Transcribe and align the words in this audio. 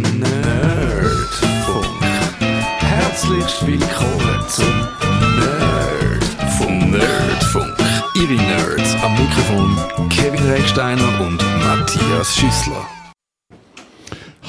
Nerdfunk. 0.00 1.86
Herzlich 2.78 3.66
willkommen 3.66 4.40
zum 4.48 4.66
Nerdfunk. 5.38 6.90
Nerdfunk. 6.90 7.76
Ihre 8.14 8.34
Nerds 8.34 8.94
am 9.02 9.12
Mikrofon 9.12 10.08
Kevin 10.08 10.42
Recksteiner 10.50 11.20
und 11.20 11.38
Matthias 11.62 12.34
Schüssler. 12.34 12.86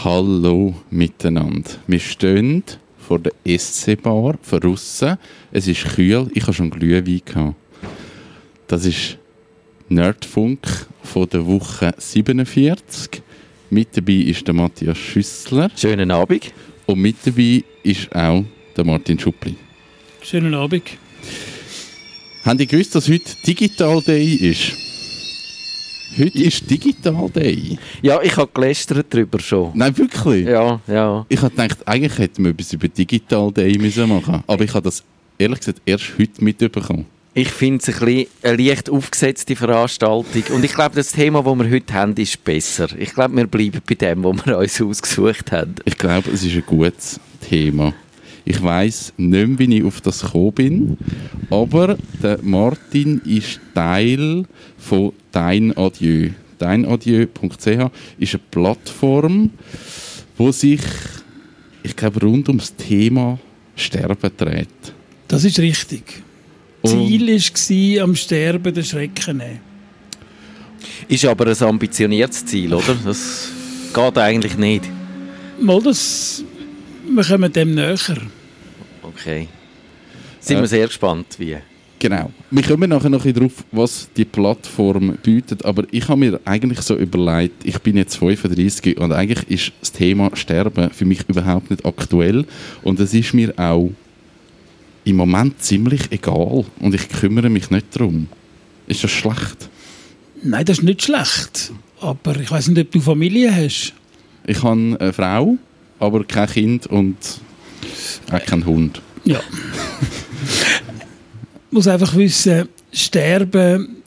Hallo 0.04 0.74
miteinander. 0.90 1.72
Wir 1.86 2.00
stehen 2.00 2.64
vor 2.98 3.20
der 3.20 3.34
SC-Bar 3.46 4.36
draussen. 4.50 5.18
Es 5.52 5.68
ist 5.68 5.84
kühl, 5.84 6.32
ich 6.34 6.44
habe 6.44 6.54
schon 6.54 6.70
Glühwein. 6.70 7.56
Das 8.68 8.86
ist 8.86 9.18
Nerdfunk 9.90 10.88
von 11.04 11.28
der 11.28 11.46
Woche 11.46 11.94
47. 11.98 13.22
Mit 13.74 13.96
dabei 13.96 14.16
ist 14.16 14.46
der 14.46 14.54
Matthias 14.54 14.98
Schüssler 14.98 15.72
Schönen 15.78 16.12
Abend. 16.12 16.52
und 16.88 17.00
mit 17.00 17.16
dabei 17.24 17.64
ist 17.84 18.14
auch 18.14 18.44
der 18.76 18.84
Martin 18.84 19.18
Schuppli. 19.18 19.56
Schönen 20.22 20.54
Abend. 20.54 20.84
Habt 22.44 22.60
ihr 22.60 22.66
gewusst, 22.66 22.94
dass 22.96 23.08
heute 23.08 23.32
Digital 23.48 24.02
Day 24.02 24.34
ist? 24.34 24.74
Heute 26.20 26.38
ist 26.38 26.70
Digital 26.70 27.30
Day. 27.30 27.78
Ja, 28.02 28.22
ich 28.22 28.36
habe 28.36 28.52
gelästert 28.54 29.06
darüber 29.10 29.40
schon. 29.40 29.72
Nein, 29.74 29.98
wirklich? 29.98 30.46
Ja, 30.48 30.82
ja. 30.86 31.26
Ich 31.30 31.42
habe 31.42 31.52
gedacht, 31.56 31.88
eigentlich 31.88 32.18
hätten 32.18 32.44
wir 32.44 32.52
etwas 32.52 32.74
über 32.74 32.90
Digital 32.90 33.54
Day 33.54 33.78
müssen 33.78 34.10
machen 34.10 34.44
Aber 34.48 34.66
ich 34.66 34.74
habe 34.74 34.84
das 34.84 35.02
ehrlich 35.38 35.60
gesagt 35.60 35.82
erst 35.86 36.12
heute 36.20 36.44
mitbekommen. 36.44 37.06
Ich 37.34 37.50
finde 37.50 37.78
es 37.82 37.88
ein 37.88 38.06
bisschen 38.06 38.28
eine 38.44 38.62
leicht 38.62 38.90
aufgesetzte 38.90 39.56
Veranstaltung. 39.56 40.44
Und 40.54 40.66
ich 40.66 40.74
glaube, 40.74 40.96
das 40.96 41.14
Thema, 41.14 41.44
das 41.44 41.58
wir 41.60 41.72
heute 41.72 41.94
haben, 41.94 42.14
ist 42.18 42.44
besser. 42.44 42.90
Ich 42.98 43.14
glaube, 43.14 43.38
wir 43.38 43.48
bleiben 43.48 43.82
bei 43.88 43.96
dem, 43.96 44.26
was 44.26 44.46
wir 44.46 44.58
uns 44.58 44.82
ausgesucht 44.82 45.54
haben. 45.54 45.76
Ich 45.86 45.98
glaube, 45.98 46.30
es 46.30 46.44
ist 46.44 46.56
ein 46.56 46.66
gutes 46.66 47.22
Thema. 47.40 47.94
Ich 48.44 48.62
weiß 48.62 49.14
nicht 49.16 49.48
mehr, 49.48 49.60
wie 49.60 49.78
ich 49.78 49.84
auf 49.86 50.02
das 50.02 50.24
gekommen 50.24 50.52
bin, 50.52 50.98
aber 51.50 51.98
der 52.22 52.40
Martin 52.42 53.22
ist 53.24 53.62
Teil 53.74 54.44
von 54.78 55.14
Dein 55.32 55.78
Adieu. 55.78 56.32
Deinadieu.ch 56.58 57.92
ist 58.20 58.34
eine 58.34 58.44
Plattform, 58.52 59.52
wo 60.38 60.52
sich, 60.52 60.82
ich 61.82 61.96
glaube, 61.96 62.20
rund 62.26 62.50
ums 62.50 62.76
Thema 62.76 63.40
Sterben 63.76 64.32
dreht. 64.36 64.68
Das 65.28 65.46
ist 65.46 65.60
richtig. 65.60 66.24
Ziel 66.84 67.28
war, 67.28 68.04
am 68.04 68.16
Sterben 68.16 68.74
den 68.74 68.84
Schrecken 68.84 69.38
nehmen. 69.38 69.60
Ist 71.08 71.26
aber 71.26 71.48
ein 71.48 71.62
ambitioniertes 71.64 72.46
Ziel, 72.46 72.74
oder? 72.74 72.96
Das 73.06 73.50
geht 73.94 74.18
eigentlich 74.18 74.58
nicht. 74.58 74.86
Mal 75.60 75.82
das, 75.82 76.44
wir 77.08 77.24
kommen 77.24 77.52
dem 77.52 77.76
näher. 77.76 77.96
Okay. 79.04 79.48
Sind 80.40 80.58
Äh. 80.58 80.62
wir 80.62 80.68
sehr 80.68 80.88
gespannt, 80.88 81.28
wie. 81.38 81.58
Genau. 82.00 82.32
Wir 82.50 82.64
kommen 82.64 82.90
nachher 82.90 83.10
noch 83.10 83.24
ein 83.26 83.34
drauf, 83.34 83.64
was 83.72 84.10
die 84.18 84.26
Plattform 84.26 85.16
bietet, 85.22 85.64
aber 85.64 85.84
ich 85.92 86.08
habe 86.08 86.20
mir 86.20 86.40
eigentlich 86.46 86.82
so 86.82 86.96
überlegt, 86.98 87.64
ich 87.64 87.78
bin 87.78 87.96
jetzt 87.96 88.16
35 88.16 88.98
und 88.98 89.12
eigentlich 89.12 89.48
ist 89.52 89.72
das 89.82 89.92
Thema 89.92 90.36
Sterben 90.36 90.90
für 90.90 91.06
mich 91.06 91.20
überhaupt 91.30 91.70
nicht 91.70 91.86
aktuell 91.86 92.46
und 92.82 93.00
es 93.00 93.14
ist 93.14 93.36
mir 93.36 93.54
auch 93.56 93.92
im 95.04 95.16
Moment 95.16 95.62
ziemlich 95.62 96.12
egal 96.12 96.66
und 96.80 96.94
ich 96.94 97.10
kümmere 97.10 97.50
mich 97.50 97.70
nicht 97.72 97.88
darum. 97.96 98.28
Ist 98.88 99.04
das 99.04 99.12
schlecht? 99.12 99.70
Nein, 100.44 100.66
das 100.66 100.80
ist 100.80 100.84
nicht 100.84 101.04
schlecht. 101.04 101.72
Aber 102.00 102.36
ich 102.40 102.50
weiß 102.50 102.68
nicht, 102.70 102.80
ob 102.80 102.92
du 102.92 103.00
Familie 103.00 103.56
hast. 103.56 103.94
Ich 104.46 104.62
habe 104.64 104.98
eine 105.00 105.14
Frau, 105.14 105.58
aber 106.00 106.24
kein 106.24 106.48
Kind 106.48 106.88
und 106.88 107.16
auch 108.32 108.44
keinen 108.44 108.66
Hund. 108.66 109.02
Ja. 109.24 109.40
Ich 111.70 111.72
muss 111.72 111.88
einfach 111.88 112.16
wissen, 112.16 112.68
Sterben 112.92 113.98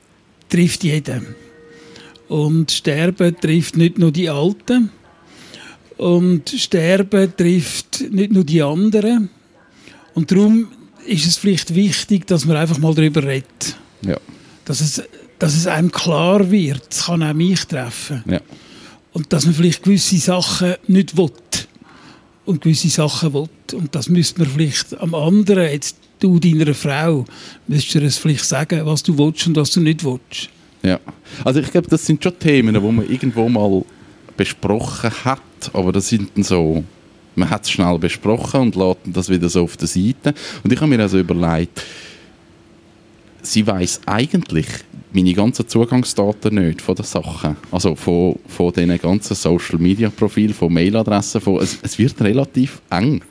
trifft 0.49 0.85
jeden. 0.85 1.35
Und 2.29 2.71
Sterben 2.73 3.37
trifft 3.41 3.77
nicht 3.77 3.99
nur 3.99 4.11
die 4.11 4.29
Alten. 4.29 4.91
Und 5.97 6.51
Sterben 6.51 7.37
trifft 7.37 8.05
nicht 8.11 8.33
nur 8.33 8.45
die 8.45 8.63
anderen. 8.63 9.31
Und 10.15 10.31
darum 10.31 10.69
ist 11.07 11.27
es 11.27 11.37
vielleicht 11.37 11.75
wichtig, 11.75 12.27
dass 12.27 12.45
man 12.45 12.57
einfach 12.57 12.79
mal 12.79 12.95
darüber 12.95 13.23
redet. 13.23 13.77
Ja. 14.03 14.17
Dass 14.65 14.81
es, 14.81 15.03
dass 15.39 15.55
es 15.55 15.67
einem 15.67 15.91
klar 15.91 16.51
wird. 16.51 16.83
Es 16.91 17.07
kann 17.07 17.23
auch 17.23 17.35
mich 17.35 17.65
treffen. 17.65 18.23
Ja. 18.27 18.41
Und 19.13 19.33
dass 19.33 19.45
man 19.45 19.55
vielleicht 19.55 19.83
gewisse 19.83 20.17
Sachen 20.17 20.75
nicht 20.87 21.17
will. 21.17 21.31
Und 22.45 22.63
gewisse 22.63 22.89
Sachen 22.89 23.33
will. 23.33 23.49
Und 23.73 23.95
das 23.95 24.09
müsste 24.09 24.41
man 24.41 24.51
vielleicht 24.51 24.99
am 25.01 25.15
anderen, 25.15 25.65
jetzt 25.71 25.97
du 26.21 26.39
deiner 26.39 26.75
Frau, 26.75 27.25
müsstest 27.67 27.95
du 27.95 28.07
es 28.07 28.19
vielleicht 28.19 28.45
sagen, 28.45 28.85
was 28.85 29.03
du 29.03 29.17
willst 29.17 29.47
und 29.47 29.57
was 29.57 29.71
du 29.71 29.81
nicht 29.81 30.05
willst. 30.05 30.49
Ja, 30.83 31.01
also 31.45 31.61
ich 31.61 31.71
glaube, 31.71 31.89
das 31.89 32.05
sind 32.05 32.23
schon 32.23 32.39
Themen, 32.39 32.75
die 32.75 32.81
man 32.81 33.09
irgendwo 33.09 33.49
mal 33.49 33.85
besprochen 34.37 35.11
hat, 35.25 35.41
aber 35.73 35.93
das 35.93 36.09
sind 36.09 36.31
dann 36.35 36.45
so, 36.45 36.85
man 37.35 37.51
hat 37.51 37.65
es 37.65 37.71
schnell 37.71 37.99
besprochen 37.99 38.61
und 38.61 38.77
lässt 38.77 38.99
das 39.07 39.29
wieder 39.29 39.49
so 39.49 39.63
auf 39.63 39.77
der 39.77 39.89
Seite. 39.89 40.35
Und 40.63 40.73
ich 40.73 40.81
habe 40.81 40.89
mir 40.89 41.01
also 41.01 41.19
überlegt, 41.19 41.83
sie 43.43 43.67
weiß 43.67 44.01
eigentlich 44.07 44.67
meine 45.13 45.33
ganzen 45.33 45.69
Zugangsdaten 45.69 46.55
nicht 46.55 46.83
von 46.83 46.97
den 46.97 47.05
Sachen, 47.05 47.57
also 47.71 47.95
von, 47.95 48.39
von 48.49 48.73
diesen 48.73 48.99
ganzen 48.99 49.35
Social 49.35 49.79
Media 49.79 50.11
Profilen, 50.11 50.55
von 50.55 50.73
Mailadressen, 50.73 51.41
von, 51.41 51.63
es, 51.63 51.79
es 51.83 51.99
wird 51.99 52.21
relativ 52.21 52.81
eng. 52.91 53.23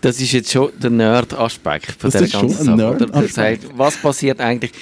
Das 0.00 0.20
ist 0.20 0.32
jetzt 0.32 0.52
schon 0.52 0.70
der 0.80 0.90
Nerd-Aspekt 0.90 1.92
von 1.98 2.10
Das 2.10 2.30
schon 2.30 2.40
ganzen 2.42 2.76
Sache. 2.76 3.06
Das 3.06 3.36
heißt, 3.36 3.62
was 3.76 3.96
passiert 3.96 4.40
eigentlich? 4.40 4.72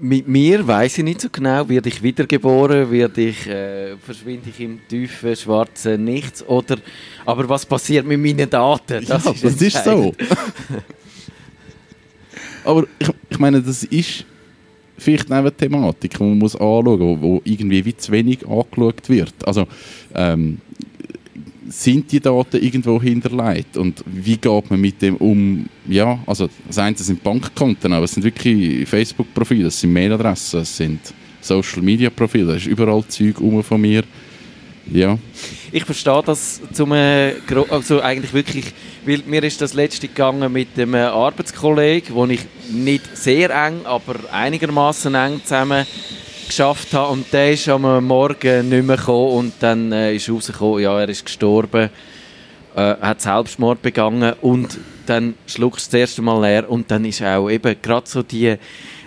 Mit 0.00 0.26
mir 0.26 0.66
weiß 0.66 0.98
ich 0.98 1.04
nicht 1.04 1.20
so 1.20 1.28
genau, 1.30 1.68
werde 1.68 1.88
ich 1.88 2.02
wiedergeboren, 2.02 2.90
werde 2.90 3.20
ich, 3.20 3.46
äh, 3.46 3.96
verschwinde 3.96 4.50
ich 4.50 4.60
im 4.60 4.80
tiefen, 4.88 5.36
schwarzen 5.36 6.04
Nichts 6.04 6.44
oder, 6.46 6.76
aber 7.24 7.48
was 7.48 7.64
passiert 7.64 8.04
mit 8.04 8.20
meinen 8.20 8.50
Daten? 8.50 9.04
Das, 9.06 9.24
ja, 9.24 9.32
das 9.40 9.62
ist 9.62 9.84
so. 9.84 10.12
Aber 12.64 12.84
ich, 12.98 13.08
ich 13.30 13.38
meine, 13.38 13.62
das 13.62 13.84
ist 13.84 14.24
vielleicht 14.98 15.30
eine 15.30 15.52
Thematik, 15.52 16.16
die 16.16 16.22
man 16.22 16.38
muss 16.38 16.54
anschauen 16.54 16.98
muss, 16.98 17.20
wo 17.20 17.42
irgendwie 17.44 17.84
wie 17.84 17.96
zu 17.96 18.10
wenig 18.10 18.46
angeschaut 18.46 19.08
wird. 19.08 19.34
Also, 19.46 19.66
ähm, 20.14 20.58
sind 21.68 22.10
die 22.12 22.20
Daten 22.20 22.62
irgendwo 22.62 23.00
hinterlegt 23.00 23.76
und 23.76 24.02
wie 24.06 24.36
geht 24.36 24.70
man 24.70 24.80
mit 24.80 25.00
dem 25.02 25.16
um? 25.16 25.66
Ja, 25.88 26.18
also 26.26 26.48
das 26.66 26.78
eine 26.78 26.96
sind 26.96 27.22
Bankkonten, 27.22 27.92
aber 27.92 28.04
es 28.04 28.12
sind 28.12 28.22
wirklich 28.22 28.88
Facebook-Profile, 28.88 29.68
es 29.68 29.80
sind 29.80 29.92
Mailadressen, 29.92 30.60
es 30.60 30.76
sind 30.76 31.00
Social-Media-Profile, 31.40 32.46
da 32.46 32.54
ist 32.54 32.66
überall 32.66 33.04
Zeug 33.08 33.40
rum 33.40 33.62
von 33.62 33.80
mir. 33.80 34.02
Ja, 34.92 35.18
Ich 35.72 35.84
verstehe 35.84 36.22
das 36.26 36.60
zum, 36.72 36.92
äh, 36.92 37.32
also 37.70 38.02
eigentlich 38.02 38.34
wirklich, 38.34 38.66
weil 39.06 39.22
mir 39.26 39.42
ist 39.42 39.60
das 39.60 39.72
letzte 39.72 40.08
gegangen 40.08 40.52
mit 40.52 40.68
einem 40.76 40.94
äh, 40.94 40.98
Arbeitskollegen, 40.98 42.14
wo 42.14 42.26
ich 42.26 42.40
nicht 42.70 43.16
sehr 43.16 43.48
eng, 43.50 43.80
aber 43.84 44.16
einigermaßen 44.30 45.14
eng 45.14 45.40
zusammen 45.42 45.86
geschafft 46.46 46.92
habe. 46.92 47.12
Und 47.12 47.32
der 47.32 47.52
ist 47.52 47.68
am 47.68 48.04
Morgen 48.06 48.68
nicht 48.68 48.86
mehr 48.86 48.96
gekommen. 48.96 49.32
Und 49.32 49.54
dann 49.60 49.92
äh, 49.92 50.14
ist 50.14 50.28
rausgekommen, 50.28 50.82
ja, 50.82 51.00
er 51.00 51.08
ist 51.08 51.24
gestorben, 51.24 51.90
äh, 52.74 52.80
hat 53.00 53.20
Selbstmord 53.20 53.82
begangen. 53.82 54.34
Und 54.40 54.78
dann 55.06 55.34
schluckst 55.46 55.86
du 55.86 55.90
das 55.96 56.00
erste 56.00 56.22
Mal 56.22 56.40
leer. 56.40 56.70
Und 56.70 56.90
dann 56.90 57.04
ist 57.04 57.22
auch 57.22 57.48
eben 57.50 57.76
gerade 57.80 58.08
so 58.08 58.22
die 58.22 58.56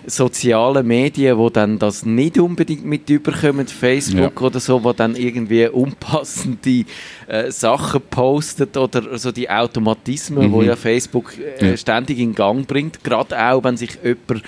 sozialen 0.06 0.86
Medien, 0.86 1.36
wo 1.38 1.50
dann 1.50 1.78
das 1.78 2.04
nicht 2.06 2.38
unbedingt 2.38 2.84
mit 2.84 3.08
überkommen, 3.10 3.66
Facebook 3.66 4.40
Ja. 4.40 4.46
oder 4.46 4.60
so, 4.60 4.82
wo 4.82 4.92
dann 4.92 5.16
irgendwie 5.16 5.66
unpassende 5.68 6.84
äh, 7.26 7.50
Sachen 7.50 8.00
postet 8.10 8.76
oder 8.76 9.18
so 9.18 9.32
die 9.32 9.48
Automatismen, 9.50 10.48
Mhm. 10.48 10.52
wo 10.52 10.62
ja 10.62 10.76
Facebook 10.76 11.32
äh, 11.60 11.70
Ja. 11.70 11.76
ständig 11.76 12.18
in 12.18 12.34
Gang 12.34 12.66
bringt, 12.66 13.02
gerade 13.04 13.38
auch, 13.38 13.64
wenn 13.64 13.76
sich 13.76 13.98
jemand 14.02 14.42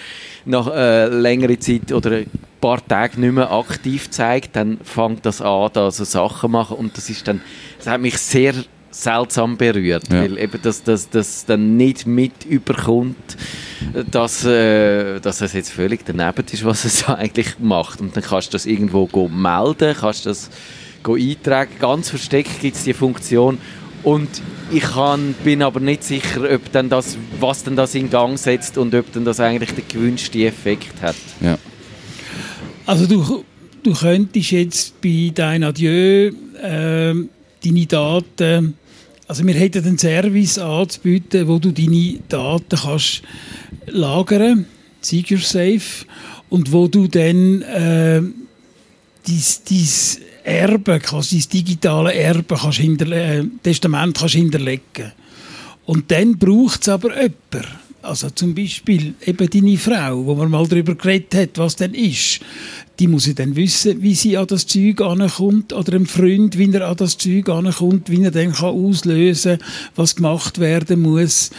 nach 0.45 0.69
äh, 0.75 1.07
längerer 1.07 1.59
Zeit 1.61 1.93
oder 1.93 2.11
ein 2.13 2.27
paar 2.61 2.87
Tagen 2.87 3.21
nicht 3.21 3.33
mehr 3.35 3.51
aktiv 3.53 4.11
zeigt, 4.11 4.57
dann 4.57 4.79
fängt 4.83 5.27
das 5.27 5.41
an, 5.43 5.71
da 5.73 5.91
so 5.91 6.05
Sachen 6.05 6.41
zu 6.41 6.49
machen 6.49 6.77
und 6.77 6.97
das 6.97 7.11
ist 7.11 7.27
dann, 7.29 7.41
das 7.79 7.87
hat 7.89 8.01
mich 8.01 8.17
sehr 8.19 8.55
seltsam 8.91 9.57
berührt, 9.57 10.05
Ja. 10.13 10.23
weil 10.23 10.39
eben 10.39 10.59
das, 10.63 10.83
das, 10.83 11.09
das 11.11 11.45
dann 11.47 11.77
nicht 11.77 12.07
mit 12.07 12.45
überkommt, 12.45 13.37
dass, 14.11 14.45
äh, 14.45 15.21
dass 15.21 15.41
es 15.41 15.53
jetzt 15.53 15.71
völlig 15.71 16.01
daneben 16.05 16.45
ist, 16.51 16.65
was 16.65 16.85
es 16.85 17.05
eigentlich 17.09 17.59
macht. 17.59 18.01
Und 18.01 18.17
dann 18.17 18.23
kannst 18.25 18.49
du 18.49 18.53
das 18.53 18.67
irgendwo 18.67 19.07
go 19.07 19.29
melden, 19.29 19.95
kannst 19.99 20.27
das 20.27 20.51
go 21.03 21.15
eintragen. 21.15 21.71
Ganz 21.79 22.11
versteckt 22.11 22.61
gibt 22.61 22.77
es 22.77 22.85
die 22.85 22.93
Funktion. 22.95 23.59
Und 24.03 24.29
ich 24.73 24.83
kann, 24.83 25.35
bin 25.45 25.63
aber 25.63 25.79
nicht 25.79 26.03
sicher, 26.05 26.49
ob 26.55 26.73
dann 26.73 26.89
das, 26.89 27.17
was 27.39 27.63
denn 27.65 27.77
das 27.77 27.95
in 27.95 28.09
Gang 28.09 28.39
setzt 28.39 28.79
und 28.79 28.95
ob 28.95 29.13
dann 29.13 29.25
das 29.25 29.41
eigentlich 29.41 29.73
den 29.75 29.87
gewünschten 29.87 30.41
Effekt 30.43 31.01
hat. 31.03 31.17
ja. 31.41 31.59
Also 32.87 33.07
du, 33.07 33.45
du 33.85 33.93
könntest 33.95 34.51
jetzt 34.51 35.01
bei 35.01 35.31
dein 35.35 35.63
Adieu 35.63 36.33
ähm, 36.61 37.29
deine 37.65 37.87
Daten, 37.87 38.75
also 39.31 39.47
wir 39.47 39.55
hätten 39.55 39.87
einen 39.87 39.97
Service 39.97 40.59
anzubieten, 40.59 41.47
wo 41.47 41.61
du 41.61 41.71
deine 41.71 42.19
Daten 42.29 42.77
kannst 42.77 43.23
lagern, 43.87 44.67
secure 45.01 45.41
safe, 45.41 46.05
und 46.49 46.73
wo 46.73 46.89
du 46.89 47.07
dann 47.07 47.63
äh, 47.63 48.23
dein, 49.71 50.19
Erbe, 50.43 50.99
quasi 50.99 51.39
dein 51.39 51.49
digitale 51.63 52.13
Erbe 52.13 52.57
kannst 52.57 52.79
hinterle 52.79 53.23
äh, 53.23 53.45
Testament 53.63 54.19
kannst 54.19 54.35
hinterlegen. 54.35 55.13
Und 55.87 56.11
dann 56.11 56.37
braucht 56.37 56.83
es 56.83 56.89
aber 56.89 57.11
jemanden, 57.15 57.71
also 58.03 58.31
zum 58.31 58.55
Beispiel 58.55 59.15
eben 59.25 59.51
deine 59.51 59.77
Frau, 59.77 60.25
wo 60.25 60.35
man 60.35 60.51
mal 60.51 60.67
darüber 60.67 60.95
geredet 60.95 61.35
hat, 61.35 61.59
was 61.59 61.77
denn 61.77 61.95
ist, 61.95 62.41
die 62.99 63.07
muss 63.07 63.27
ja 63.27 63.33
dann 63.33 63.57
wissen, 63.57 64.03
wie 64.03 64.15
sie 64.15 64.37
an 64.37 64.47
das 64.47 64.67
Zeug 64.67 65.01
ankommt 65.01 65.73
oder 65.73 65.95
ein 65.95 66.07
Freund, 66.07 66.59
wie 66.59 66.73
er 66.73 66.89
an 66.89 66.97
das 66.97 67.17
Zeug 67.17 67.49
ankommt, 67.49 68.11
wie 68.11 68.23
er 68.23 68.31
dann 68.31 68.53
kann 68.53 68.75
auslösen 68.75 69.59
kann, 69.59 69.69
was 69.97 70.17
gemacht 70.17 70.59
werden 70.59 71.01
muss 71.03 71.51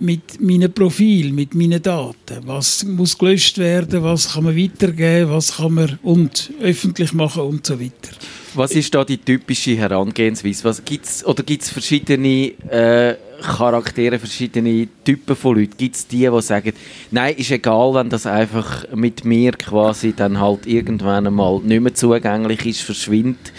mit 0.00 0.40
meinem 0.40 0.72
Profil, 0.72 1.32
mit 1.32 1.54
meinen 1.54 1.82
Daten. 1.82 2.40
Was 2.46 2.84
muss 2.84 3.16
gelöscht 3.16 3.58
werden, 3.58 4.02
was 4.02 4.32
kann 4.32 4.44
man 4.44 4.56
weitergeben, 4.56 5.30
was 5.30 5.56
kann 5.56 5.74
man 5.74 5.98
und 6.02 6.50
öffentlich 6.60 7.12
machen 7.12 7.42
und 7.42 7.66
so 7.66 7.80
weiter. 7.80 8.10
Was 8.54 8.72
ist 8.72 8.94
da 8.94 9.04
die 9.04 9.18
typische 9.18 9.76
Herangehensweise? 9.76 10.64
Was 10.64 10.84
gibt's, 10.84 11.24
oder 11.24 11.42
gibt 11.42 11.62
es 11.62 11.70
verschiedene 11.70 12.52
äh, 12.70 13.16
Charaktere, 13.42 14.18
verschiedene 14.18 14.88
Typen 15.04 15.36
von 15.36 15.56
Leuten? 15.56 15.76
Gibt 15.76 15.96
es 15.96 16.06
die, 16.06 16.28
die 16.28 16.42
sagen, 16.42 16.72
nein, 17.10 17.34
ist 17.36 17.50
egal, 17.50 17.94
wenn 17.94 18.10
das 18.10 18.26
einfach 18.26 18.84
mit 18.94 19.24
mir 19.24 19.52
quasi 19.52 20.12
dann 20.12 20.40
halt 20.40 20.66
irgendwann 20.66 21.26
einmal 21.26 21.60
nicht 21.60 21.80
mehr 21.80 21.94
zugänglich 21.94 22.66
ist, 22.66 22.82
verschwindet 22.82 23.52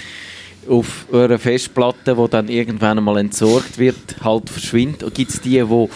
auf 0.67 1.05
einer 1.13 1.37
Festplatte, 1.37 2.15
die 2.15 2.29
dann 2.29 2.47
irgendwann 2.47 2.97
einmal 2.97 3.17
entsorgt 3.17 3.77
wird, 3.77 4.15
halt 4.21 4.49
verschwindet? 4.49 5.13
Gibt 5.13 5.31
es 5.31 5.41
die, 5.41 5.61
die 5.61 5.87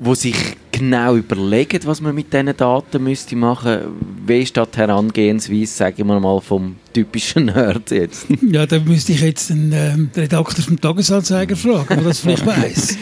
wo 0.00 0.14
sich 0.14 0.36
genau 0.70 1.16
überlegen, 1.16 1.80
was 1.84 2.00
man 2.00 2.14
mit 2.14 2.32
diesen 2.32 2.56
Daten 2.56 3.02
müsste 3.02 3.34
machen. 3.34 3.78
Wie 4.26 4.40
ist 4.42 4.56
das 4.56 4.68
Herangehensweise, 4.76 5.66
sagen 5.66 6.06
wir 6.06 6.20
mal, 6.20 6.40
vom 6.40 6.76
typischen 6.92 7.46
Nerd 7.46 7.90
jetzt? 7.90 8.26
Ja, 8.42 8.64
da 8.64 8.78
müsste 8.78 9.12
ich 9.12 9.20
jetzt 9.20 9.50
den, 9.50 9.72
äh, 9.72 9.96
den 9.96 10.10
Redakteur 10.14 10.64
vom 10.64 10.80
Tagesanzeiger 10.80 11.56
fragen, 11.56 11.96
der 11.96 12.04
das 12.04 12.20
vielleicht 12.20 12.46
weiß. 12.46 12.98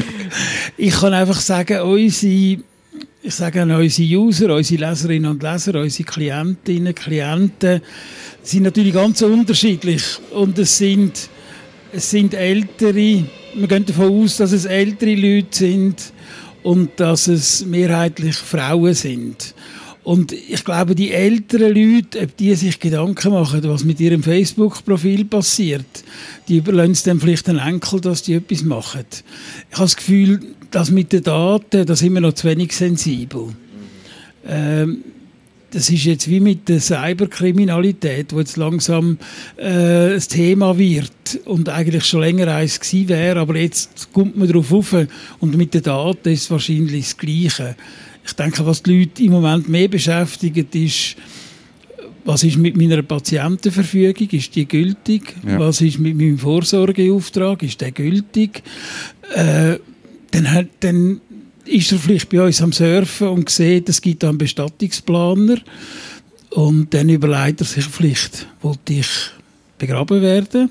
Ich 0.76 0.94
kann 0.94 1.12
einfach 1.14 1.40
sagen, 1.40 1.81
unsere, 1.81 2.62
ich 3.23 3.34
sage 3.34 3.62
an 3.62 3.70
unsere 3.70 4.08
User, 4.19 4.55
unsere 4.55 4.88
Leserinnen 4.88 5.31
und 5.31 5.43
Leser, 5.43 5.75
unsere 5.81 6.08
Klientinnen 6.08 6.88
und 6.88 6.96
Klienten 6.96 7.81
sind 8.43 8.62
natürlich 8.62 8.94
ganz 8.94 9.23
unterschiedlich 9.23 10.02
und 10.31 10.58
es 10.58 10.78
sind, 10.78 11.28
es 11.93 12.11
sind 12.11 12.34
ältere, 12.34 13.25
wir 13.55 13.69
gehen 13.69 13.87
davon 13.87 14.23
aus, 14.23 14.37
dass 14.37 14.52
es 14.52 14.64
ältere 14.64 15.14
Leute 15.14 15.56
sind, 15.56 16.12
und 16.67 16.99
dass 16.99 17.28
es 17.28 17.64
mehrheitlich 17.64 18.34
Frauen 18.34 18.93
sind. 18.93 19.55
Und 20.06 20.30
ich 20.30 20.64
glaube, 20.64 20.94
die 20.94 21.10
älteren 21.10 21.74
Leute, 21.74 22.20
ob 22.20 22.36
die 22.36 22.54
sich 22.54 22.78
Gedanken 22.78 23.32
machen, 23.32 23.60
was 23.64 23.84
mit 23.84 23.98
ihrem 23.98 24.22
Facebook-Profil 24.22 25.24
passiert, 25.24 26.04
die 26.46 26.58
überlassen 26.58 26.92
es 26.92 27.02
dann 27.02 27.18
vielleicht 27.18 27.48
den 27.48 27.58
Enkel, 27.58 28.00
dass 28.00 28.22
die 28.22 28.34
etwas 28.34 28.62
machen. 28.62 29.04
Ich 29.68 29.74
habe 29.74 29.82
das 29.86 29.96
Gefühl, 29.96 30.40
dass 30.70 30.92
mit 30.92 31.12
den 31.12 31.24
Daten, 31.24 31.84
da 31.84 31.96
sind 31.96 32.14
wir 32.14 32.20
noch 32.20 32.34
zu 32.34 32.46
wenig 32.46 32.70
sensibel. 32.70 33.48
Ähm, 34.46 35.02
das 35.72 35.90
ist 35.90 36.04
jetzt 36.04 36.30
wie 36.30 36.38
mit 36.38 36.68
der 36.68 36.80
Cyberkriminalität, 36.80 38.32
wo 38.32 38.38
jetzt 38.38 38.56
langsam 38.56 39.18
äh, 39.56 40.14
ein 40.14 40.20
Thema 40.20 40.78
wird 40.78 41.40
und 41.46 41.68
eigentlich 41.68 42.04
schon 42.04 42.20
länger 42.20 42.46
eins 42.54 42.78
gewesen 42.78 43.08
wäre, 43.08 43.40
aber 43.40 43.56
jetzt 43.56 44.12
kommt 44.12 44.36
man 44.36 44.46
darauf 44.46 44.72
auf 44.72 44.94
und 45.40 45.56
mit 45.56 45.74
den 45.74 45.82
Daten 45.82 46.28
ist 46.28 46.44
es 46.44 46.50
wahrscheinlich 46.52 47.06
das 47.06 47.16
Gleiche. 47.16 47.74
Ich 48.26 48.32
denke, 48.32 48.67
was 48.67 48.82
die 48.82 48.99
Leute 48.99 49.23
im 49.23 49.32
Moment 49.32 49.69
mehr 49.69 49.88
beschäftigt, 49.88 50.75
ist, 50.75 51.17
was 52.25 52.43
ist 52.43 52.56
mit 52.56 52.76
meiner 52.76 53.02
Patientenverfügung, 53.02 54.28
ist 54.31 54.55
die 54.56 54.67
gültig? 54.67 55.34
Ja. 55.46 55.61
Was 55.61 55.81
ist 55.81 56.00
mit 56.00 56.17
meinem 56.17 56.38
Vorsorgeauftrag, 56.38 57.62
ist 57.62 57.81
der 57.81 57.93
gültig? 57.93 58.62
Äh, 59.34 59.76
dann, 60.32 60.52
hat, 60.52 60.67
dann 60.81 61.20
ist 61.64 61.93
er 61.93 61.99
vielleicht 61.99 62.28
bei 62.28 62.43
uns 62.43 62.61
am 62.61 62.73
Surfen 62.73 63.28
und 63.28 63.49
sieht, 63.49 63.88
es 63.88 64.00
gibt 64.00 64.25
einen 64.25 64.38
Bestattungsplaner 64.38 65.58
und 66.50 66.93
dann 66.93 67.08
überlegt 67.08 67.61
er 67.61 67.67
sich 67.67 67.84
vielleicht, 67.84 68.46
wollte 68.61 68.94
ich 68.94 69.08
begraben 69.78 70.20
werden 70.20 70.70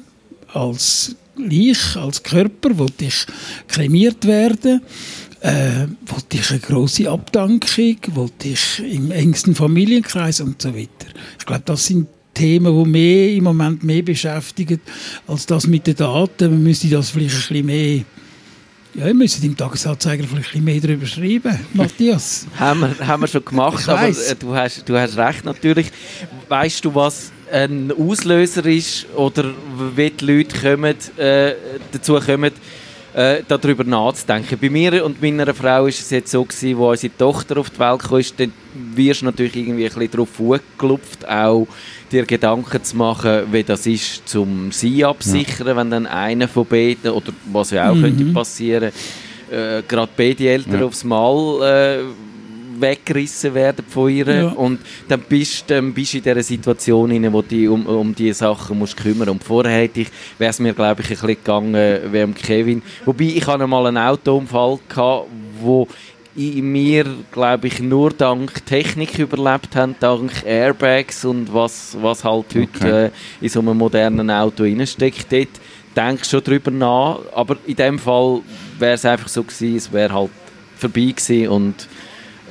als 0.53 1.15
Leich, 1.37 1.97
als 1.97 2.23
Körper, 2.23 2.77
wollte 2.77 3.05
ich 3.05 3.25
kremiert 3.67 4.25
werden, 4.25 4.81
äh, 5.45 5.87
wollte 6.07 6.37
ich 6.37 6.49
eine 6.49 6.59
große 6.59 7.09
Abdankung, 7.09 7.97
wollte 8.15 8.47
ich 8.47 8.79
im 8.79 9.11
engsten 9.11 9.53
Familienkreis 9.53 10.41
und 10.41 10.59
so 10.61 10.75
weiter. 10.75 11.07
Ich 11.37 11.45
glaube, 11.45 11.61
das 11.65 11.85
sind 11.85 12.07
Themen, 12.33 12.83
die 12.83 12.89
mehr 12.89 13.31
im 13.33 13.43
Moment 13.43 13.83
mehr 13.83 14.01
beschäftigen 14.01 14.81
als 15.27 15.45
das 15.45 15.67
mit 15.67 15.85
den 15.85 15.95
Daten. 15.95 16.49
Man 16.49 16.63
müsste 16.63 16.89
das 16.89 17.11
vielleicht 17.11 17.35
ein 17.35 17.41
bisschen 17.41 17.65
mehr 17.65 18.01
ja, 18.95 19.07
wir 19.07 19.13
müssen 19.13 19.43
im 19.45 19.57
Tagesanzeiger 19.57 20.23
vielleicht 20.23 20.55
ein 20.55 20.63
bisschen 20.63 20.63
mehr 20.63 20.79
darüber 20.79 21.05
schreiben, 21.05 21.59
Matthias. 21.73 22.47
haben, 22.57 22.79
wir, 22.79 23.05
haben 23.05 23.23
wir 23.23 23.27
schon 23.27 23.43
gemacht, 23.43 23.89
aber 23.89 24.07
äh, 24.07 24.35
du, 24.39 24.55
hast, 24.55 24.87
du 24.87 24.97
hast 24.97 25.17
recht 25.17 25.43
natürlich. 25.43 25.91
Weißt 26.47 26.85
du, 26.85 26.95
was 26.95 27.33
ein 27.51 27.91
Auslöser 27.91 28.65
ist 28.65 29.05
oder 29.13 29.53
wie 29.95 30.09
die 30.09 30.25
Leute 30.25 30.57
kommen, 30.57 30.95
äh, 31.17 31.55
dazu 31.91 32.17
kommen, 32.21 32.53
äh, 33.15 33.43
darüber 33.47 33.85
nachzudenken. 33.85 34.57
Bei 34.59 34.69
mir 34.69 35.05
und 35.05 35.21
meiner 35.21 35.53
Frau 35.53 35.85
ist 35.85 36.01
es 36.01 36.09
jetzt 36.09 36.31
so 36.31 36.43
gewesen, 36.43 36.77
wo 36.77 36.89
unsere 36.89 37.15
Tochter 37.15 37.57
auf 37.57 37.69
die 37.69 37.79
Welt 37.79 38.01
kam, 38.01 38.21
dann 38.37 38.53
wirst 38.93 39.21
du 39.21 39.25
natürlich 39.25 39.55
irgendwie 39.55 39.85
ein 39.85 39.93
bisschen 39.93 40.11
darauf 40.11 40.29
vorgelupft, 40.29 41.27
auch 41.27 41.65
dir 42.11 42.25
Gedanken 42.25 42.83
zu 42.83 42.97
machen, 42.97 43.43
wie 43.51 43.63
das 43.63 43.87
ist, 43.87 44.27
zum 44.27 44.71
sie 44.73 45.05
absichern, 45.05 45.67
ja. 45.67 45.75
wenn 45.77 45.91
dann 45.91 46.07
einer 46.07 46.49
von 46.49 46.65
beiden, 46.65 47.11
oder 47.11 47.31
was 47.51 47.71
ja 47.71 47.89
auch 47.89 47.95
mhm. 47.95 48.01
könnte 48.01 48.25
passieren, 48.25 48.91
äh, 49.49 49.81
gerade 49.87 50.11
beide 50.17 50.49
Eltern 50.49 50.79
ja. 50.79 50.85
aufs 50.85 51.05
Mal 51.05 51.61
äh, 51.63 51.99
weggerissen 52.81 53.53
werden 53.53 53.85
von 53.87 54.09
ihr 54.09 54.27
ja. 54.27 54.47
und 54.49 54.79
dann 55.07 55.21
bist, 55.21 55.69
dann 55.69 55.93
bist 55.93 56.13
du 56.13 56.17
in 56.17 56.23
dieser 56.23 56.43
Situation, 56.43 57.11
in 57.11 57.31
wo 57.31 57.41
du 57.41 57.73
um, 57.73 57.85
um 57.85 58.15
diese 58.15 58.39
Sachen 58.39 58.79
musst 58.79 58.97
kümmern 58.97 59.29
und 59.29 59.43
vorher 59.43 59.89
wäre 59.93 60.09
es 60.39 60.59
mir 60.59 60.73
glaube 60.73 61.01
ich 61.01 61.07
ein 61.07 61.13
bisschen 61.13 61.27
gegangen 61.27 61.99
wie 62.11 62.21
am 62.21 62.33
Kevin, 62.33 62.81
wobei 63.05 63.25
ich 63.25 63.45
hatte 63.47 63.67
mal 63.67 63.87
einen 63.87 63.97
Autounfall 63.97 64.79
gehabt, 64.89 65.27
wo 65.61 65.87
in 66.35 66.69
mir, 66.71 67.05
glaube 67.31 67.67
ich, 67.67 67.79
nur 67.79 68.11
dank 68.11 68.65
Technik 68.65 69.17
überlebt 69.17 69.75
haben, 69.75 69.95
dank 69.99 70.43
Airbags 70.45 71.23
und 71.23 71.53
was, 71.53 71.95
was 72.01 72.23
halt 72.23 72.47
heute 72.53 72.67
okay. 72.75 73.05
äh, 73.05 73.11
in 73.39 73.49
so 73.49 73.61
einem 73.61 73.77
modernen 73.77 74.29
Auto 74.29 74.63
reinsteckt. 74.63 75.31
Dort 75.31 75.47
denkst 75.95 76.29
schon 76.29 76.43
drüber 76.43 76.71
nach, 76.71 77.19
aber 77.33 77.55
in 77.65 77.75
dem 77.75 77.97
Fall 77.97 78.41
wäre 78.77 78.95
es 78.95 79.05
einfach 79.05 79.29
so 79.29 79.43
gewesen, 79.43 79.77
es 79.77 79.91
wäre 79.93 80.13
halt 80.13 80.31
vorbei 80.75 81.13
gewesen 81.15 81.47
und 81.47 81.87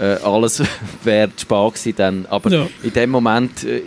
äh, 0.01 0.17
alles 0.23 0.63
wäre 1.05 1.31
spät 1.37 1.75
gewesen 1.75 1.95
dann. 1.97 2.27
Aber 2.27 2.51
ja. 2.51 2.69
in 2.83 2.93
dem 2.93 3.11
Moment 3.11 3.65
äh, 3.65 3.81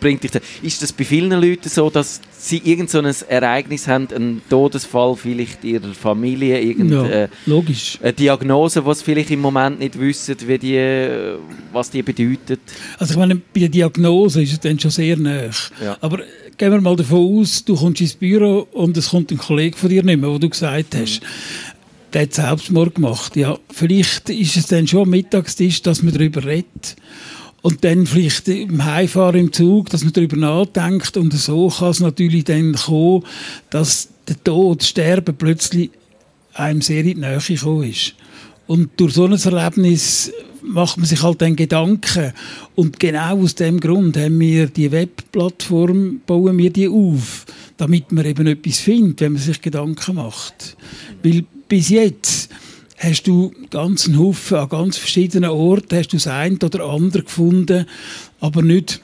bringt 0.00 0.22
dich 0.22 0.30
Ist 0.62 0.82
das 0.82 0.92
bei 0.92 1.04
vielen 1.04 1.30
Leuten 1.30 1.68
so, 1.68 1.90
dass 1.90 2.20
sie 2.38 2.58
irgend 2.64 2.90
so 2.90 2.98
ein 2.98 3.14
Ereignis 3.28 3.88
haben, 3.88 4.08
einen 4.14 4.42
Todesfall 4.48 5.16
vielleicht 5.16 5.64
ihrer 5.64 5.94
Familie, 5.94 6.60
irgendeine 6.60 7.10
ja, 7.10 7.22
äh, 7.24 7.28
logisch. 7.46 7.98
eine 8.02 8.12
Diagnose, 8.12 8.84
was 8.84 9.02
vielleicht 9.02 9.30
im 9.30 9.40
Moment 9.40 9.80
nicht 9.80 9.98
wissen, 9.98 10.36
wie 10.46 10.58
die, 10.58 11.36
was 11.72 11.90
die 11.90 12.02
bedeutet? 12.02 12.60
Also 12.98 13.14
ich 13.14 13.18
meine, 13.18 13.36
bei 13.36 13.60
der 13.60 13.68
Diagnose 13.68 14.42
ist 14.42 14.52
es 14.52 14.60
dann 14.60 14.78
schon 14.78 14.90
sehr 14.90 15.16
nah. 15.16 15.50
Ja. 15.82 15.96
Aber 16.00 16.20
gehen 16.56 16.72
wir 16.72 16.80
mal 16.80 16.96
davon 16.96 17.40
aus, 17.40 17.64
du 17.64 17.74
kommst 17.74 18.00
ins 18.00 18.14
Büro 18.14 18.66
und 18.72 18.96
es 18.96 19.10
kommt 19.10 19.30
ein 19.30 19.38
Kollege 19.38 19.76
von 19.76 19.88
dir 19.88 20.02
nicht 20.02 20.20
mehr, 20.20 20.30
wo 20.30 20.38
du 20.38 20.48
gesagt 20.48 20.94
hast, 20.94 21.20
mhm. 21.20 21.26
Der 22.12 22.22
hat 22.22 22.34
Selbstmord 22.34 22.96
gemacht. 22.96 23.36
Ja, 23.36 23.58
vielleicht 23.70 24.30
ist 24.30 24.56
es 24.56 24.66
dann 24.66 24.86
schon 24.86 25.02
am 25.02 25.10
Mittagstisch, 25.10 25.82
dass 25.82 26.02
man 26.02 26.14
darüber 26.14 26.44
redet 26.44 26.96
und 27.62 27.84
dann 27.84 28.06
vielleicht 28.06 28.48
im 28.48 28.84
Heimfahren 28.84 29.40
im 29.40 29.52
Zug, 29.52 29.90
dass 29.90 30.04
man 30.04 30.12
darüber 30.12 30.36
nachdenkt 30.36 31.16
und 31.16 31.32
so 31.32 31.68
kann 31.68 31.90
es 31.90 32.00
natürlich 32.00 32.44
dann 32.44 32.74
kommen, 32.74 33.24
dass 33.70 34.08
der 34.28 34.42
Tod, 34.42 34.82
das 34.82 34.88
Sterben 34.88 35.34
plötzlich 35.36 35.90
einem 36.54 36.80
sehr 36.80 37.00
in 37.00 37.06
die 37.06 37.14
Nähe 37.16 37.38
gekommen 37.38 37.90
ist. 37.90 38.14
Und 38.66 38.90
durch 38.98 39.14
so 39.14 39.24
ein 39.24 39.32
Erlebnis 39.32 40.32
macht 40.62 40.96
man 40.96 41.06
sich 41.06 41.22
halt 41.22 41.42
dann 41.42 41.56
Gedanken. 41.56 42.32
Und 42.74 42.98
genau 42.98 43.38
aus 43.42 43.54
dem 43.54 43.78
Grund 43.80 44.16
haben 44.16 44.38
wir 44.40 44.66
die 44.66 44.90
Webplattform, 44.90 46.20
bauen 46.26 46.58
wir 46.58 46.70
die 46.70 46.88
auf, 46.88 47.46
damit 47.76 48.10
man 48.12 48.26
eben 48.26 48.46
etwas 48.46 48.78
findet, 48.78 49.20
wenn 49.20 49.32
man 49.32 49.42
sich 49.42 49.60
Gedanken 49.60 50.16
macht. 50.16 50.76
Weil 51.22 51.44
bis 51.68 51.88
jetzt 51.88 52.48
hast 52.98 53.26
du 53.26 53.52
ganz 53.70 54.06
einen 54.06 54.18
Haufen 54.18 54.56
an 54.58 54.68
ganz 54.68 54.96
verschiedenen 54.96 55.50
Orten, 55.50 55.96
hast 55.96 56.12
du 56.12 56.16
das 56.16 56.26
eine 56.26 56.56
oder 56.56 56.84
andere 56.84 57.24
gefunden, 57.24 57.86
aber 58.40 58.62
nicht 58.62 59.00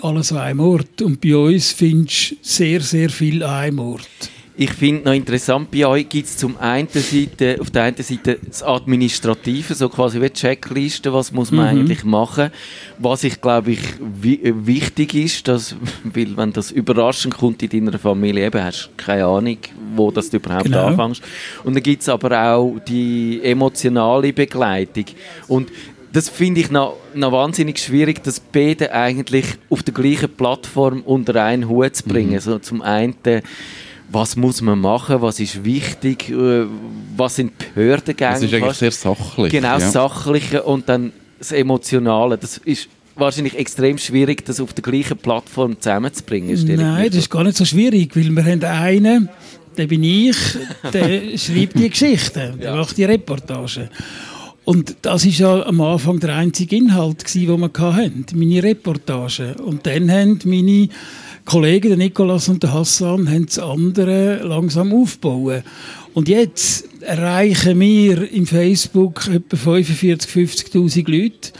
alles 0.00 0.32
an 0.32 0.38
einem 0.38 0.60
Ort. 0.60 1.02
Und 1.02 1.20
bei 1.20 1.36
uns 1.36 1.72
findest 1.72 2.32
du 2.32 2.36
sehr, 2.42 2.80
sehr 2.80 3.10
viel 3.10 3.42
an 3.42 3.50
einem 3.50 3.78
Ort. 3.80 4.08
Ich 4.54 4.70
finde 4.70 5.04
noch 5.04 5.14
interessant, 5.14 5.70
bei 5.70 5.86
euch 5.86 6.08
gibt 6.08 6.26
es 6.26 6.36
zum 6.36 6.58
einen 6.58 6.88
Seite, 6.88 7.56
auf 7.58 7.70
der 7.70 7.84
einen 7.84 7.96
Seite 7.96 8.38
das 8.46 8.62
Administrative, 8.62 9.74
so 9.74 9.88
quasi 9.88 10.20
wie 10.20 10.28
Checkliste, 10.28 11.12
was 11.12 11.32
muss 11.32 11.50
man 11.50 11.74
mhm. 11.74 11.80
eigentlich 11.80 12.04
machen. 12.04 12.50
Was 12.98 13.24
ich 13.24 13.40
glaube 13.40 13.72
ich 13.72 13.80
wichtig 14.20 15.14
ist, 15.14 15.48
dass, 15.48 15.74
weil 16.04 16.36
wenn 16.36 16.52
das 16.52 16.70
überraschend 16.70 17.36
kommt 17.36 17.62
in 17.62 17.70
deiner 17.86 17.98
Familie, 17.98 18.46
eben 18.46 18.62
hast 18.62 18.86
du 18.86 19.02
keine 19.02 19.24
Ahnung, 19.24 19.58
wo 19.94 20.10
das 20.10 20.28
du 20.28 20.36
überhaupt 20.36 20.64
genau. 20.64 20.86
anfängst. 20.86 21.22
Und 21.64 21.74
dann 21.74 21.82
gibt 21.82 22.02
es 22.02 22.08
aber 22.10 22.54
auch 22.54 22.78
die 22.86 23.40
emotionale 23.42 24.34
Begleitung. 24.34 25.06
Und 25.48 25.70
das 26.12 26.28
finde 26.28 26.60
ich 26.60 26.70
noch, 26.70 26.98
noch 27.14 27.32
wahnsinnig 27.32 27.78
schwierig, 27.78 28.22
das 28.22 28.38
beide 28.38 28.92
eigentlich 28.92 29.46
auf 29.70 29.82
der 29.82 29.94
gleichen 29.94 30.28
Plattform 30.28 31.00
unter 31.00 31.42
einen 31.42 31.70
Hut 31.70 31.96
zu 31.96 32.04
bringen. 32.04 32.34
Mhm. 32.34 32.40
So 32.40 32.58
zum 32.58 32.82
einen 32.82 33.14
was 34.12 34.36
muss 34.36 34.60
man 34.60 34.78
machen, 34.78 35.22
was 35.22 35.40
ist 35.40 35.64
wichtig, 35.64 36.30
äh, 36.30 36.66
was 37.16 37.36
sind 37.36 37.52
Behördengänge. 37.74 38.32
Das 38.32 38.42
ist 38.42 38.54
eigentlich 38.54 38.76
sehr 38.76 38.92
sachlich. 38.92 39.50
Genau, 39.50 39.68
ja. 39.68 39.78
das 39.78 39.92
Sachliche 39.92 40.62
und 40.62 40.88
dann 40.88 41.12
das 41.38 41.52
Emotionale. 41.52 42.36
Das 42.38 42.58
ist 42.58 42.88
wahrscheinlich 43.16 43.56
extrem 43.56 43.98
schwierig, 43.98 44.44
das 44.44 44.60
auf 44.60 44.72
der 44.72 44.82
gleichen 44.82 45.16
Plattform 45.16 45.80
zusammenzubringen. 45.80 46.76
Nein, 46.76 47.06
das 47.06 47.16
ist 47.16 47.30
gar 47.30 47.44
nicht 47.44 47.56
so 47.56 47.64
schwierig, 47.64 48.14
weil 48.14 48.30
wir 48.30 48.44
haben 48.44 48.64
einen, 48.64 49.28
der 49.76 49.86
bin 49.86 50.04
ich, 50.04 50.36
der 50.92 51.36
schreibt 51.38 51.78
die 51.78 51.90
Geschichten, 51.90 52.58
der 52.58 52.70
ja. 52.70 52.76
macht 52.76 52.96
die 52.96 53.04
Reportagen. 53.04 53.88
Und 54.64 54.96
das 55.02 55.24
ist 55.24 55.38
ja 55.38 55.66
am 55.66 55.80
Anfang 55.80 56.20
der 56.20 56.36
einzige 56.36 56.76
Inhalt, 56.76 57.34
den 57.34 57.48
wir 57.48 57.70
hatten, 57.72 58.26
meine 58.34 58.62
Reportagen. 58.62 59.56
Und 59.56 59.86
dann 59.86 60.10
haben 60.10 60.38
meine 60.44 60.88
Kollegen, 61.44 61.88
der 61.88 61.96
Nikolas 61.96 62.48
und 62.48 62.62
der 62.62 62.72
Hassan, 62.72 63.28
haben 63.28 63.46
das 63.46 63.58
andere 63.58 64.42
langsam 64.44 64.92
aufgebaut. 64.92 65.62
Und 66.14 66.28
jetzt 66.28 66.88
erreichen 67.00 67.80
wir 67.80 68.30
im 68.30 68.46
Facebook 68.46 69.26
etwa 69.28 69.56
45.000, 69.56 70.28
50.000 70.28 71.10
Leute 71.10 71.52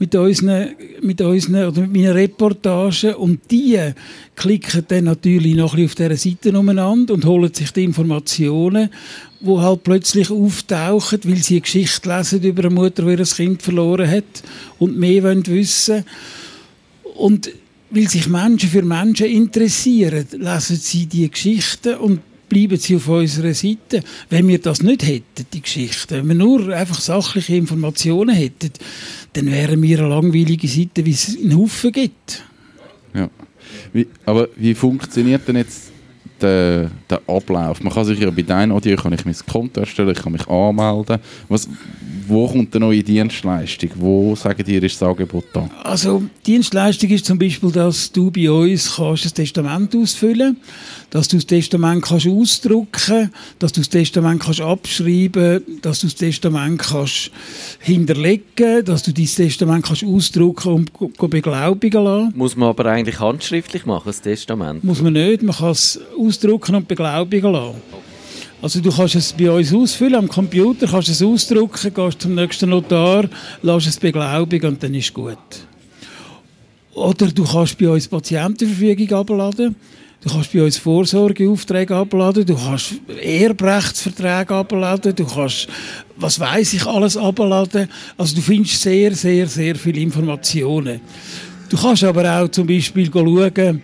mit 0.00 0.14
unseren, 0.14 0.70
mit 1.02 1.20
unseren 1.20 1.68
oder 1.68 1.82
mit 1.82 1.92
meinen 1.92 2.12
Reportagen 2.12 3.14
und 3.14 3.38
die 3.50 3.78
klicken 4.34 4.84
dann 4.88 5.04
natürlich 5.04 5.54
noch 5.54 5.74
ein 5.74 5.86
bisschen 5.86 6.06
auf 6.06 6.16
dieser 6.16 6.30
Seite 6.30 6.58
umeinander 6.58 7.14
und 7.14 7.24
holen 7.26 7.52
sich 7.52 7.70
die 7.70 7.84
Informationen, 7.84 8.88
die 9.40 9.58
halt 9.58 9.84
plötzlich 9.84 10.30
auftauchen, 10.30 11.20
weil 11.24 11.36
sie 11.36 11.54
eine 11.54 11.60
Geschichte 11.60 12.08
lesen 12.08 12.42
über 12.42 12.64
eine 12.64 12.74
Mutter, 12.74 13.04
die 13.04 13.10
ihr 13.10 13.24
Kind 13.24 13.62
verloren 13.62 14.10
hat 14.10 14.42
und 14.78 14.98
mehr 14.98 15.22
wollen 15.22 15.46
wissen 15.46 16.04
und 17.14 17.50
weil 17.90 18.08
sich 18.08 18.28
Menschen 18.28 18.70
für 18.70 18.82
Menschen 18.82 19.26
interessieren, 19.26 20.26
lesen 20.32 20.76
sie 20.76 21.06
die 21.06 21.30
Geschichten 21.30 21.96
und 21.96 22.20
bleiben 22.48 22.76
sie 22.76 22.96
auf 22.96 23.08
unserer 23.08 23.54
Seite. 23.54 24.02
Wenn 24.28 24.46
wir 24.48 24.58
das 24.58 24.82
nicht 24.82 25.06
hätten, 25.06 25.46
die 25.52 25.62
Geschichten, 25.62 26.18
wenn 26.18 26.28
wir 26.28 26.34
nur 26.34 26.68
einfach 26.74 27.00
sachliche 27.00 27.56
Informationen 27.56 28.34
hätten, 28.34 28.72
dann 29.32 29.46
wären 29.46 29.80
wir 29.80 30.00
eine 30.00 30.08
langweilige 30.08 30.68
Seite, 30.68 31.06
wie 31.06 31.12
es 31.12 31.36
einen 31.36 31.56
Haufen 31.56 31.92
gibt. 31.92 32.42
Ja. 33.14 33.30
Wie, 33.92 34.06
aber 34.26 34.48
wie 34.56 34.74
funktioniert 34.74 35.46
denn 35.46 35.56
jetzt 35.56 35.90
der, 36.40 36.90
der 37.08 37.20
Ablauf? 37.26 37.82
Man 37.82 37.92
kann 37.92 38.04
sich 38.04 38.18
ja 38.18 38.30
bei 38.30 38.42
deinem 38.42 38.72
Audio 38.72 38.96
kann 38.96 39.12
ich 39.12 39.24
mein 39.24 39.36
Konto 39.50 39.80
erstellen, 39.80 40.10
ich 40.10 40.22
kann 40.22 40.32
mich 40.32 40.46
anmelden. 40.48 41.18
Was, 41.48 41.68
wo 42.30 42.48
kommt 42.48 42.74
eine 42.74 42.86
neue 42.86 43.02
Dienstleistung? 43.02 43.90
Wo, 43.96 44.34
sagen 44.36 44.64
dir, 44.64 44.82
ist 44.82 45.00
das 45.00 45.08
Angebot 45.08 45.44
da? 45.52 45.68
Also, 45.82 46.22
Dienstleistung 46.46 47.10
ist 47.10 47.26
zum 47.26 47.38
Beispiel, 47.38 47.72
dass 47.72 48.10
du 48.12 48.30
bei 48.30 48.50
uns 48.50 48.96
kannst 48.96 49.26
ein 49.26 49.34
Testament 49.34 49.94
ausfüllen 49.94 50.56
dass 51.10 51.26
du 51.26 51.36
das 51.36 51.46
Testament 51.46 52.02
kannst 52.04 52.28
ausdrucken 52.28 53.30
dass 53.58 53.72
du 53.72 53.80
das 53.80 53.88
Testament 53.88 54.42
kannst 54.42 54.60
abschreiben 54.60 55.62
dass 55.82 56.00
du 56.00 56.06
das 56.06 56.14
Testament 56.14 56.80
kannst 56.80 57.30
hinterlegen 57.80 58.84
dass 58.84 59.02
du 59.02 59.12
dieses 59.12 59.34
Testament 59.34 59.84
kannst 59.84 60.04
ausdrucken 60.04 60.88
und 60.98 61.30
beglaubigen 61.30 62.04
lassen. 62.04 62.32
Muss 62.36 62.56
man 62.56 62.68
aber 62.68 62.86
eigentlich 62.86 63.18
handschriftlich 63.20 63.86
machen, 63.86 64.04
das 64.06 64.22
Testament? 64.22 64.84
Muss 64.84 65.02
man 65.02 65.12
nicht, 65.12 65.42
man 65.42 65.54
kann 65.54 65.70
es 65.70 66.00
ausdrucken 66.18 66.76
und 66.76 66.88
beglaubigen 66.88 67.52
lassen. 67.52 68.09
Also 68.62 68.80
du 68.80 68.90
kannst 68.90 69.14
es 69.14 69.32
bei 69.32 69.50
uns 69.50 69.72
ausfüllen 69.72 70.16
am 70.16 70.28
Computer, 70.28 70.86
kannst 70.86 71.08
es 71.08 71.22
ausdrucken, 71.22 71.94
gehst 71.94 72.20
zum 72.20 72.34
nächsten 72.34 72.68
Notar, 72.68 73.24
lässt 73.62 73.86
es 73.86 73.98
beglaubigen 73.98 74.72
und 74.72 74.82
dann 74.82 74.94
ist 74.94 75.14
gut. 75.14 75.38
Oder 76.92 77.28
du 77.28 77.44
kannst 77.44 77.78
bei 77.78 77.88
uns 77.88 78.06
Patientenverfügung 78.06 79.18
abladen. 79.18 79.76
Du 80.22 80.28
kannst 80.28 80.52
bei 80.52 80.62
uns 80.62 80.76
Vorsorgeaufträge 80.76 81.96
abladen, 81.96 82.44
du 82.44 82.54
kannst 82.54 82.96
Erbrechtsverträge 83.22 84.54
abladen, 84.54 85.14
du 85.16 85.24
kannst, 85.24 85.66
was 86.16 86.38
weiß 86.38 86.74
ich, 86.74 86.86
alles 86.86 87.16
abladen. 87.16 87.88
Also 88.18 88.36
du 88.36 88.42
findest 88.42 88.82
sehr, 88.82 89.14
sehr, 89.14 89.46
sehr 89.46 89.76
viele 89.76 90.00
Informationen. 90.00 91.00
Du 91.70 91.78
kannst 91.78 92.04
aber 92.04 92.42
auch 92.42 92.48
zum 92.48 92.66
Beispiel 92.66 93.10
schauen, 93.10 93.80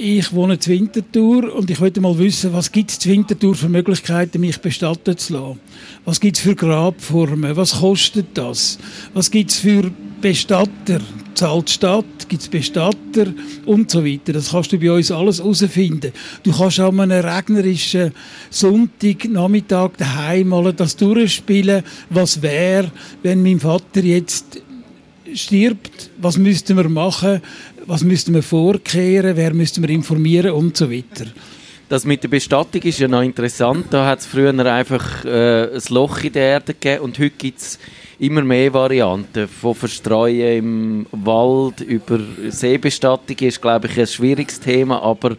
ich 0.00 0.32
wohne 0.32 0.54
in 0.54 0.66
Winterthur 0.66 1.54
und 1.54 1.70
ich 1.70 1.78
wollte 1.78 2.00
mal 2.00 2.18
wissen, 2.18 2.54
was 2.54 2.72
gibt 2.72 2.90
es 2.90 3.04
in 3.04 3.12
Winterthur 3.12 3.54
für 3.54 3.68
Möglichkeiten, 3.68 4.40
mich 4.40 4.58
bestatten 4.58 5.16
zu 5.18 5.34
lassen? 5.34 5.60
Was 6.06 6.18
gibt 6.18 6.38
es 6.38 6.42
für 6.42 6.54
Grabformen? 6.54 7.54
Was 7.54 7.80
kostet 7.80 8.28
das? 8.32 8.78
Was 9.12 9.30
gibt 9.30 9.50
es 9.50 9.58
für 9.58 9.90
Bestatter? 10.22 11.00
Zahlt 11.34 11.68
die 11.68 11.72
Stadt? 11.72 12.28
Gibt 12.28 12.42
es 12.42 12.48
Bestatter? 12.48 13.26
Und 13.66 13.90
so 13.90 14.02
weiter. 14.02 14.32
Das 14.32 14.50
kannst 14.50 14.72
du 14.72 14.78
bei 14.78 14.90
uns 14.90 15.10
alles 15.10 15.38
herausfinden. 15.38 16.12
Du 16.44 16.52
kannst 16.52 16.80
an 16.80 16.98
einem 16.98 17.24
regnerischen 17.24 18.12
Sonntagnachmittag 18.48 19.90
daheim 19.98 20.48
mal 20.48 20.72
das 20.72 20.96
durchspielen. 20.96 21.82
Was 22.08 22.40
wäre, 22.40 22.90
wenn 23.22 23.42
mein 23.42 23.60
Vater 23.60 24.00
jetzt 24.00 24.62
stirbt? 25.34 26.10
Was 26.18 26.38
müssten 26.38 26.76
wir 26.76 26.88
machen? 26.88 27.40
Was 27.86 28.04
müssten 28.04 28.34
wir 28.34 28.42
vorkehren, 28.42 29.36
wer 29.36 29.54
müssten 29.54 29.82
wir 29.82 29.90
informieren 29.90 30.52
und 30.52 30.76
so 30.76 30.90
weiter. 30.90 31.26
Das 31.88 32.04
mit 32.04 32.22
der 32.22 32.28
Bestattung 32.28 32.82
ist 32.82 33.00
ja 33.00 33.08
noch 33.08 33.22
interessant. 33.22 33.86
Da 33.90 34.06
hat 34.06 34.20
es 34.20 34.26
früher 34.26 34.54
einfach 34.64 35.24
äh, 35.24 35.74
ein 35.74 35.82
Loch 35.88 36.22
in 36.22 36.32
der 36.32 36.42
Erde 36.42 36.72
gegeben 36.72 37.02
und 37.02 37.18
heute 37.18 37.30
gibt 37.30 37.58
es 37.58 37.78
immer 38.20 38.42
mehr 38.42 38.72
Varianten. 38.72 39.48
Von 39.48 39.74
Verstreuen 39.74 40.56
im 40.58 41.06
Wald 41.10 41.80
über 41.80 42.20
Seebestattung 42.48 43.36
ist, 43.40 43.60
glaube 43.60 43.88
ich, 43.88 43.98
ein 43.98 44.06
schwieriges 44.06 44.60
Thema, 44.60 45.02
aber 45.02 45.36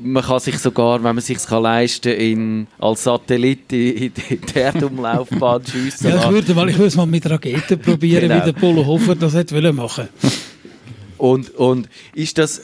man 0.00 0.22
kann 0.22 0.38
sich 0.38 0.56
sogar, 0.58 1.02
wenn 1.02 1.16
man 1.16 1.20
sich 1.20 1.38
leisten 1.50 2.16
kann, 2.16 2.66
als 2.78 3.02
Satellit 3.02 3.72
in, 3.72 4.12
die 4.14 4.38
Erdumlaufbahn 4.54 5.66
schiessen. 5.70 6.10
Ja, 6.10 6.24
ich 6.24 6.30
würde 6.30 6.54
mal, 6.54 6.68
ich 6.68 6.76
würde 6.76 6.88
es 6.88 6.96
mal 6.96 7.06
mit 7.06 7.28
Raketen 7.28 7.80
probieren, 7.80 8.28
genau. 8.28 8.36
wie 8.36 8.52
der 8.52 8.58
Polo 8.58 8.86
Hofer 8.86 9.16
das 9.16 9.34
hätte 9.34 9.72
machen 9.72 10.08
und, 11.22 11.54
und 11.54 11.88
ist 12.14 12.36
das, 12.36 12.62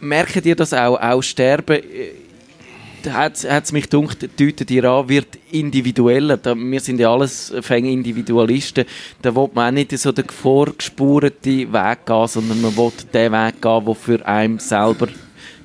merkt 0.00 0.46
ihr 0.46 0.56
das 0.56 0.72
auch, 0.72 0.98
auch 0.98 1.20
Sterben, 1.20 1.76
äh, 1.76 3.10
hat 3.10 3.44
es 3.44 3.70
mich 3.70 3.90
gedacht, 3.90 4.26
deutet 4.40 4.70
ihr 4.70 4.84
an, 4.84 5.10
wird 5.10 5.38
individueller. 5.52 6.38
Da, 6.38 6.56
wir 6.56 6.80
sind 6.80 7.00
ja 7.00 7.12
alles 7.12 7.52
Fänge 7.60 7.92
Individualisten. 7.92 8.86
Da 9.20 9.36
will 9.36 9.50
man 9.52 9.68
auch 9.68 9.72
nicht 9.72 9.96
so 9.98 10.10
den 10.12 10.24
vorgespurten 10.24 11.70
Weg 11.70 12.06
gehen, 12.06 12.28
sondern 12.28 12.62
man 12.62 12.74
will 12.78 12.92
den 13.12 13.30
Weg 13.30 13.60
gehen, 13.60 13.84
der 13.84 13.94
für 13.94 14.26
einen 14.26 14.58
selber 14.58 15.08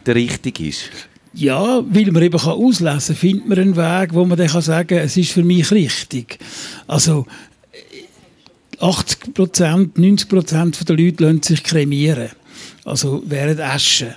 der 0.06 0.16
richtige 0.16 0.68
ist. 0.68 0.90
Ja, 1.34 1.82
weil 1.82 2.12
man 2.12 2.24
eben 2.24 2.40
auslesen 2.40 3.16
kann, 3.16 3.16
findet 3.16 3.48
man 3.48 3.58
einen 3.58 3.78
Weg, 3.78 4.14
wo 4.14 4.26
man 4.26 4.38
dann 4.38 4.50
sagen 4.50 4.88
kann, 4.88 4.98
es 4.98 5.16
ist 5.16 5.32
für 5.32 5.44
mich 5.44 5.72
richtig. 5.72 6.40
Also 6.88 7.26
80 8.82 9.34
Prozent, 9.34 9.98
90 9.98 10.30
Prozent 10.30 10.90
der 10.90 10.98
Leute 10.98 11.24
lassen 11.24 11.44
sich 11.44 11.64
kremieren. 11.64 12.30
Also 12.86 13.24
während 13.26 13.60
Asche. 13.60 14.16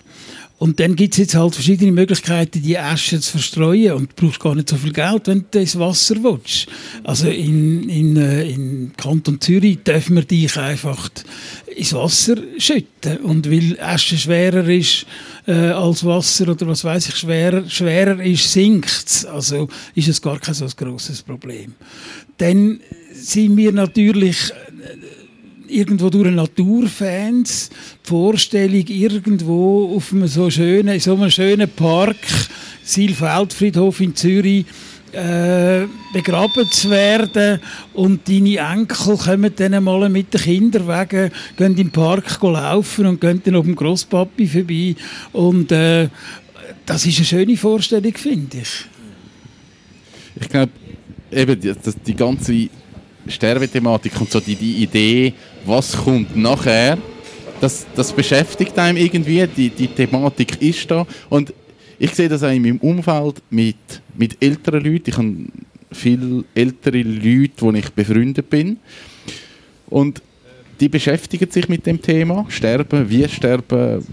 Und 0.59 0.81
dann 0.81 0.97
gibt 0.97 1.15
es 1.15 1.19
jetzt 1.19 1.35
halt 1.35 1.55
verschiedene 1.55 1.93
Möglichkeiten, 1.93 2.63
die 2.63 2.79
Asche 2.79 3.21
zu 3.21 3.33
verstreuen. 3.33 3.93
Und 3.93 4.13
du 4.17 4.27
brauchst 4.27 4.41
gar 4.41 4.55
nicht 4.55 4.71
so 4.71 4.77
viel 4.77 4.93
Geld, 4.93 5.27
wenn 5.27 5.45
du 5.51 5.61
ins 5.61 5.79
Wasser 5.79 6.17
willst. 6.23 6.67
Also 7.05 7.29
in, 7.29 7.89
in, 7.91 8.17
äh, 8.17 8.49
in 8.49 8.93
Kanton 8.97 9.39
Zürich 9.39 9.83
dürfen 9.83 10.17
wir 10.17 10.25
dich 10.25 10.57
einfach 10.57 11.11
ins 11.75 11.93
Wasser 11.93 12.37
schütten. 12.57 13.19
Und 13.19 13.51
weil 13.51 13.79
Asche 13.81 14.17
schwerer 14.17 14.67
ist 14.67 15.05
äh, 15.47 15.53
als 15.53 16.07
Wasser 16.07 16.49
oder 16.49 16.67
was 16.67 16.85
weiß 16.85 17.11
ich, 17.11 17.17
schwerer, 17.17 17.69
schwerer 17.69 18.23
ist, 18.25 18.51
sinkt. 18.51 19.27
Also 19.31 19.69
ist 19.95 20.09
es 20.09 20.23
gar 20.23 20.39
kein 20.39 20.55
so 20.55 20.67
grosses 20.75 21.23
Problem. 21.23 21.75
Dann 22.39 22.81
sind 23.27 23.57
wir 23.57 23.73
natürlich 23.73 24.51
äh, 24.51 25.75
irgendwo 25.75 26.11
durch 26.11 26.31
Naturfans 26.31 27.71
die 27.71 28.09
Vorstellung, 28.09 28.87
irgendwo 28.87 29.97
auf 29.97 30.13
einem 30.13 30.29
so 30.29 30.49
schönen, 30.49 31.01
so 31.01 31.15
einem 31.15 31.31
schönen 31.31 31.69
Park, 31.69 32.17
Silfeldfriedhof 32.85 34.01
in 34.01 34.15
Zürich, 34.15 34.65
äh, 35.13 35.87
begraben 36.13 36.71
zu 36.71 36.91
werden 36.91 37.61
und 37.95 38.29
deine 38.29 38.59
Enkel 38.59 39.17
kommen 39.17 39.53
dann 39.57 39.83
mal 39.83 40.09
mit 40.09 40.33
den 40.33 40.41
Kinderwagen, 40.41 41.33
gehen 41.57 41.77
im 41.79 41.91
Park 41.91 42.41
laufen 42.43 43.07
und 43.07 43.21
gehen 43.21 43.43
dann 43.45 43.57
auf 43.57 43.65
dem 43.65 43.75
Grosspapi 43.75 44.47
vorbei 44.47 44.95
und 45.33 45.73
äh, 45.73 46.09
das 46.85 47.07
ist 47.07 47.17
eine 47.17 47.27
schöne 47.27 47.57
Vorstellung, 47.57 48.15
finde 48.15 48.59
ich. 48.59 48.85
Ich 50.41 50.49
glaube, 50.49 50.73
eben 51.33 51.61
die, 51.61 51.73
die 52.07 52.15
ganze 52.15 52.69
Sterbethematik 53.29 54.21
und 54.21 54.31
so 54.31 54.41
die, 54.41 54.55
die 54.55 54.83
Idee, 54.83 55.33
was 55.65 55.97
kommt 55.97 56.37
nachher, 56.37 56.99
das, 57.61 57.87
das 57.95 58.13
beschäftigt 58.13 58.79
einem 58.79 58.97
irgendwie. 58.97 59.47
Die, 59.47 59.71
die 59.71 59.89
Thematik 59.89 60.61
ist 60.61 60.91
da. 60.91 61.07
Und 61.29 61.53
ich 61.99 62.15
sehe 62.15 62.29
das 62.29 62.43
auch 62.43 62.51
in 62.51 62.63
meinem 62.63 62.79
Umfeld 62.79 63.43
mit, 63.51 63.77
mit 64.17 64.43
älteren 64.43 64.85
Leuten. 64.85 65.11
Ich 65.11 65.17
habe 65.17 65.35
viele 65.93 66.45
ältere 66.55 67.03
Leute, 67.03 67.55
wo 67.59 67.73
ich 67.73 67.91
befreundet 67.91 68.49
bin. 68.51 68.79
Und 69.89 70.21
die 70.81 70.89
beschäftigen 70.89 71.51
sich 71.51 71.69
mit 71.69 71.87
dem 71.87 72.01
Thema. 72.01 72.45
Sterben, 72.49 73.09
wie 73.09 73.27
sterben, 73.29 74.05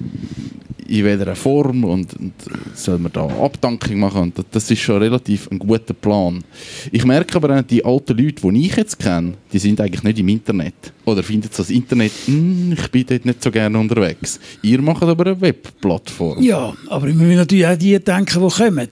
in 0.88 1.06
welcher 1.06 1.36
Form 1.36 1.84
und, 1.84 2.14
und 2.16 2.34
soll 2.76 3.00
man 3.00 3.12
da 3.12 3.26
Abdankung 3.26 4.00
machen. 4.00 4.22
Und 4.22 4.46
das 4.52 4.70
ist 4.70 4.80
schon 4.80 5.02
relativ 5.02 5.50
ein 5.52 5.60
guter 5.60 5.94
Plan. 5.94 6.44
Ich 6.92 7.06
merke 7.06 7.36
aber 7.36 7.58
auch, 7.58 7.64
die 7.64 7.84
alten 7.84 8.18
Leute, 8.18 8.52
die 8.52 8.66
ich 8.66 8.76
jetzt 8.76 9.00
kenne, 9.00 9.34
die 9.52 9.60
sind 9.60 9.80
eigentlich 9.80 10.04
nicht 10.04 10.20
im 10.20 10.30
Internet. 10.30 10.74
Oder 11.06 11.22
finden 11.22 11.50
das 11.56 11.70
Internet, 11.70 12.12
hm, 12.26 12.74
ich 12.74 12.88
bin 12.90 13.06
dort 13.06 13.26
nicht 13.26 13.44
so 13.44 13.52
gerne 13.52 13.78
unterwegs. 13.78 14.40
Ihr 14.62 14.82
macht 14.82 15.04
aber 15.04 15.26
eine 15.28 15.42
Webplattform. 15.42 16.42
Ja, 16.42 16.74
aber 16.88 17.08
wir 17.08 17.14
müssen 17.14 17.36
natürlich 17.36 17.68
auch 17.68 17.78
die 17.78 18.00
denken, 18.00 18.42
die 18.42 18.56
kommen. 18.56 18.90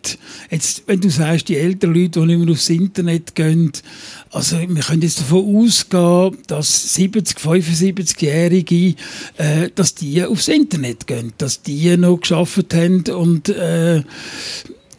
Jetzt, 0.49 0.83
wenn 0.87 0.99
du 0.99 1.09
sagst, 1.09 1.47
die 1.47 1.57
älteren 1.57 1.95
Leute, 1.95 2.19
die 2.19 2.25
nicht 2.25 2.39
mehr 2.39 2.51
aufs 2.51 2.69
Internet 2.69 3.33
gehen, 3.33 3.71
also 4.31 4.57
wir 4.59 4.83
können 4.83 5.01
jetzt 5.01 5.19
davon 5.19 5.57
ausgehen, 5.57 6.37
dass 6.47 6.95
70, 6.95 7.37
75-Jährige, 7.37 8.95
äh, 9.37 9.69
dass 9.73 9.95
die 9.95 10.23
aufs 10.23 10.47
Internet 10.47 11.07
gehen, 11.07 11.33
dass 11.37 11.61
die 11.61 11.80
noch 11.97 12.19
geschafft 12.19 12.73
haben 12.73 13.03
und 13.09 13.49
äh, 13.49 14.03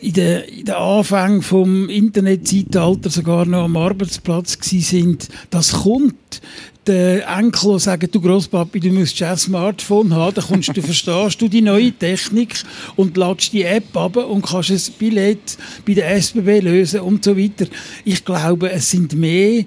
in 0.03 0.13
den, 0.15 0.43
in 0.45 0.65
den 0.65 0.75
Anfängen 0.75 1.43
vom 1.43 1.89
Internetzeitalter 1.89 3.09
sogar 3.09 3.47
noch 3.47 3.65
am 3.65 3.77
Arbeitsplatz 3.77 4.59
sind. 4.61 5.29
Das 5.51 5.73
kommt 5.73 6.41
der 6.87 7.29
Enkel 7.29 7.79
sagen, 7.79 8.09
du 8.11 8.21
Großpapi, 8.21 8.81
du 8.81 8.91
musst 8.91 9.23
ein 9.23 9.37
Smartphone 9.37 10.13
haben, 10.15 10.35
dann 10.35 10.45
kommst 10.45 10.77
du, 10.77 10.83
verstehst 10.83 11.41
du 11.41 11.49
die 11.49 11.63
neue 11.63 11.93
Technik 11.93 12.57
und 12.97 13.17
ladest 13.17 13.53
die 13.53 13.63
App 13.63 13.97
ab 13.97 14.17
und 14.17 14.43
kannst 14.45 14.71
ein 14.71 14.95
Billett 14.99 15.57
bei 15.87 15.95
der 15.95 16.11
SBB 16.21 16.61
lösen 16.61 17.01
und 17.01 17.25
so 17.25 17.39
weiter. 17.39 17.67
Ich 18.05 18.25
glaube, 18.25 18.73
es 18.73 18.91
sind 18.91 19.15
mehr 19.15 19.65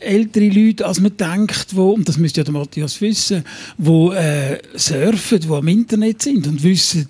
ältere 0.00 0.48
Leute, 0.48 0.86
als 0.86 1.00
man 1.00 1.16
denkt, 1.16 1.74
wo, 1.74 1.90
und 1.92 2.08
das 2.08 2.18
müsste 2.18 2.40
ja 2.40 2.44
der 2.44 2.52
Matthias 2.52 3.00
wissen, 3.00 3.44
wo 3.78 4.12
äh, 4.12 4.58
surfen, 4.74 5.40
die 5.40 5.48
am 5.48 5.68
Internet 5.68 6.22
sind 6.22 6.46
und 6.46 6.62
wissen, 6.62 7.08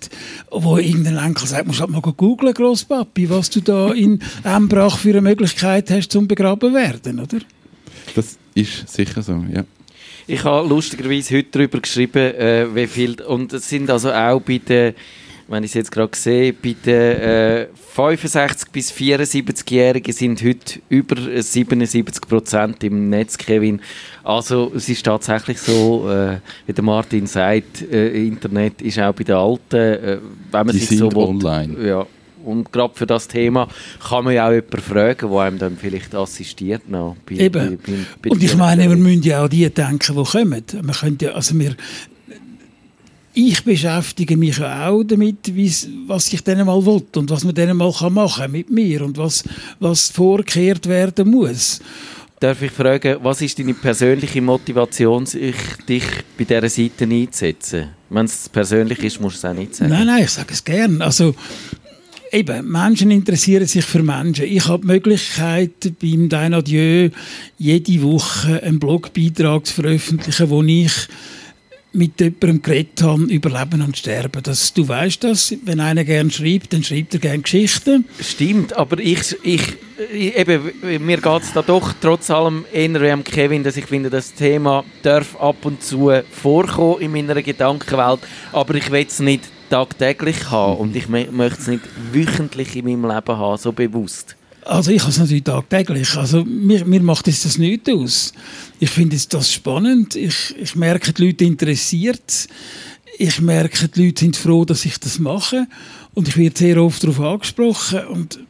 wo 0.51 0.79
irgendein 0.79 1.19
Enkel 1.19 1.47
sagt, 1.47 1.67
musst 1.67 1.81
halt 1.81 1.91
mal 1.91 2.01
googeln, 2.01 2.55
Großpapi, 2.55 3.31
was 3.31 3.51
du 3.51 3.61
da 3.61 3.93
in 3.93 4.21
Embrach 4.45 4.99
für 4.99 5.11
eine 5.11 5.21
Möglichkeit 5.23 5.91
hast, 5.91 6.13
zum 6.13 6.29
begraben 6.29 6.75
werden, 6.75 7.21
oder? 7.21 7.39
Das 8.15 8.39
ist 8.55 8.89
sicher 8.89 9.23
so, 9.23 9.45
ja. 9.53 9.65
Ich 10.29 10.43
habe 10.43 10.69
lustigerweise 10.69 11.37
heute 11.37 11.49
darüber 11.53 11.81
geschrieben, 11.81 12.35
äh, 12.35 12.75
wie 12.75 12.87
viel, 12.89 13.21
und 13.23 13.53
es 13.53 13.69
sind 13.69 13.89
also 13.91 14.13
auch 14.13 14.41
bei 14.41 14.59
den, 14.59 14.95
wenn 15.49 15.63
ich 15.65 15.71
es 15.71 15.75
jetzt 15.75 15.93
gerade 15.93 16.17
sehe, 16.17 16.53
bei 16.53 16.75
den 16.85 16.95
äh, 17.21 17.67
65- 17.97 18.67
bis 18.73 18.93
74-Jährigen 18.93 20.13
sind 20.13 20.43
heute 20.43 20.81
über 20.89 21.17
77 21.41 22.21
Prozent 22.29 22.83
im 22.85 23.09
Netz, 23.11 23.39
Kevin. 23.39 23.81
Also 24.25 24.73
es 24.75 24.89
ist 24.89 25.05
tatsächlich 25.05 25.59
so, 25.61 26.11
äh, 26.11 26.39
wie 26.67 26.73
der 26.73 26.85
Martin 26.85 27.27
sagt, 27.27 27.83
äh, 27.91 28.27
Internet 28.27 28.83
ist 28.83 28.99
auch 28.99 29.13
bei 29.15 29.25
den 29.25 29.37
Alten, 29.37 29.77
äh, 29.77 30.19
wenn 30.51 30.67
man 30.67 30.75
Die 30.75 30.79
sich 30.81 30.89
sind 30.89 30.99
so 30.99 31.13
will, 31.13 31.19
online. 31.25 31.87
ja, 31.87 32.07
und 32.45 32.71
gerade 32.73 32.95
für 32.95 33.07
das 33.07 33.27
Thema 33.27 33.67
kann 34.09 34.25
man 34.25 34.35
ja 34.35 34.47
auch 34.49 34.53
jemanden 34.53 34.79
fragen, 34.81 35.31
der 35.31 35.39
einem 35.41 35.59
dann 35.59 35.77
vielleicht 35.77 36.15
assistiert. 36.15 36.89
Noch 36.89 37.17
bei, 37.29 37.37
Eben. 37.37 37.53
bei- 37.53 37.93
bei- 37.93 37.99
bei 38.23 38.31
Und 38.31 38.43
ich 38.43 38.57
meine, 38.57 38.89
wir 38.89 38.97
müssen 38.97 39.23
ja 39.23 39.45
auch 39.45 39.49
die 39.49 39.69
denken, 39.71 39.99
die 40.17 40.23
kommen. 40.25 40.63
Wir 40.83 40.95
können 40.95 41.19
ja, 41.21 41.31
also 41.33 41.59
wir, 41.59 41.75
ich 43.37 43.63
beschäftige 43.63 44.35
mich 44.35 44.57
ja 44.57 44.89
auch 44.89 45.05
damit, 45.05 45.53
was 46.07 46.33
ich 46.33 46.41
denen 46.43 46.67
mal 46.67 46.85
will 46.87 47.03
und 47.17 47.29
was 47.29 47.45
man 47.45 47.55
denen 47.55 47.77
mal 47.77 47.93
kann 47.93 48.15
machen 48.15 48.51
mit 48.51 48.71
mir 48.71 49.03
und 49.03 49.19
was, 49.19 49.45
was 49.79 50.09
vorgekehrt 50.09 50.89
werden 50.89 51.31
muss. 51.31 51.81
Darf 52.41 52.63
ich 52.63 52.71
fragen, 52.73 53.19
was 53.23 53.43
ist 53.43 53.59
deine 53.59 53.75
persönliche 53.75 54.41
Motivation, 54.41 55.27
sich 55.27 55.55
dich 55.87 56.05
bei 56.39 56.45
dieser 56.45 56.69
Seite 56.71 57.05
einzusetzen? 57.05 57.89
Wenn 58.09 58.25
es 58.25 58.49
persönlich 58.49 59.01
ist, 59.01 59.21
musst 59.21 59.45
du 59.45 59.49
es 59.49 59.53
auch 59.53 59.59
nicht 59.59 59.75
sagen. 59.75 59.91
Nein, 59.91 60.07
nein, 60.07 60.25
ich 60.25 60.31
sage 60.31 60.55
es 60.55 60.65
gern. 60.65 61.03
Also, 61.03 61.35
eben, 62.33 62.71
Menschen 62.71 63.11
interessieren 63.11 63.67
sich 63.67 63.85
für 63.85 64.03
Menschen. 64.03 64.47
Ich 64.47 64.67
habe 64.67 64.81
die 64.81 64.87
Möglichkeit, 64.87 65.93
beim 66.01 66.31
Dein 66.31 66.55
Adieu 66.55 67.11
jede 67.59 68.03
Woche 68.03 68.63
einen 68.63 68.79
Blogbeitrag 68.79 69.67
zu 69.67 69.75
veröffentlichen, 69.75 70.49
wo 70.49 70.63
ich 70.63 71.09
mit 71.97 72.21
jemandem 72.21 72.63
geredet 72.63 73.03
habe 73.03 73.23
über 73.25 73.51
Leben 73.51 73.83
und 73.83 73.97
Sterben. 73.97 74.43
Das, 74.43 74.73
du 74.73 74.87
weißt 74.87 75.25
das, 75.25 75.55
wenn 75.65 75.81
einer 75.81 76.05
gern 76.05 76.31
schreibt, 76.31 76.73
dann 76.73 76.83
schreibt 76.85 77.15
er 77.15 77.21
gerne 77.21 77.43
Geschichten. 77.43 78.05
Stimmt, 78.21 78.77
aber 78.77 78.99
ich, 78.99 79.37
ich, 79.43 79.63
eben, 80.13 80.73
mir 81.05 81.17
geht 81.17 81.43
es 81.43 81.53
da 81.53 81.63
doch 81.63 81.93
trotz 82.01 82.31
allem 82.31 82.65
eher 82.73 83.01
wie 83.01 83.23
Kevin, 83.23 83.65
dass 83.65 83.77
ich 83.77 83.87
finde, 83.87 84.11
das 84.11 84.35
Thema 84.35 84.85
darf 85.03 85.37
ab 85.37 85.65
und 85.65 85.83
zu 85.83 86.13
vorkommen 86.31 87.01
in 87.01 87.13
meiner 87.13 87.41
Gedankenwelt, 87.43 88.21
aber 88.53 88.75
ich 88.75 88.91
will 88.91 89.07
es 89.09 89.19
nicht 89.21 89.45
tagtäglich 89.71 90.51
haben 90.51 90.77
und 90.77 90.97
ich 90.97 91.07
mö- 91.07 91.31
möchte 91.33 91.61
es 91.61 91.67
nicht 91.67 91.83
wöchentlich 92.13 92.77
in 92.77 92.85
meinem 92.85 93.11
Leben 93.13 93.37
haben, 93.37 93.59
so 93.59 93.73
bewusst. 93.73 94.36
Also 94.67 94.91
ich 94.91 95.01
habe 95.01 95.11
es 95.11 95.19
natürlich 95.19 95.45
tagtäglich. 95.45 96.17
Also 96.17 96.45
mir, 96.45 96.85
mir 96.85 97.01
macht 97.01 97.29
es 97.29 97.45
das 97.45 97.57
nicht 97.57 97.89
aus. 97.89 98.33
Ich 98.81 98.91
finde 98.91 99.17
das 99.29 99.53
spannend. 99.53 100.17
Ich, 100.17 100.57
ich 100.61 100.75
merke, 100.75 101.13
die 101.13 101.27
Leute 101.27 101.45
interessiert 101.45 102.23
es. 102.27 102.49
Ich 103.19 103.41
merke, 103.41 103.89
die 103.89 104.07
Leute 104.07 104.21
sind 104.21 104.37
froh, 104.37 104.65
dass 104.65 104.85
ich 104.85 104.99
das 104.99 105.21
mache. 105.21 105.69
Und 106.15 106.27
ich 106.27 106.37
werde 106.37 106.59
sehr 106.59 106.83
oft 106.83 107.03
darauf 107.03 107.21
angesprochen. 107.21 108.07
Und 108.09 108.41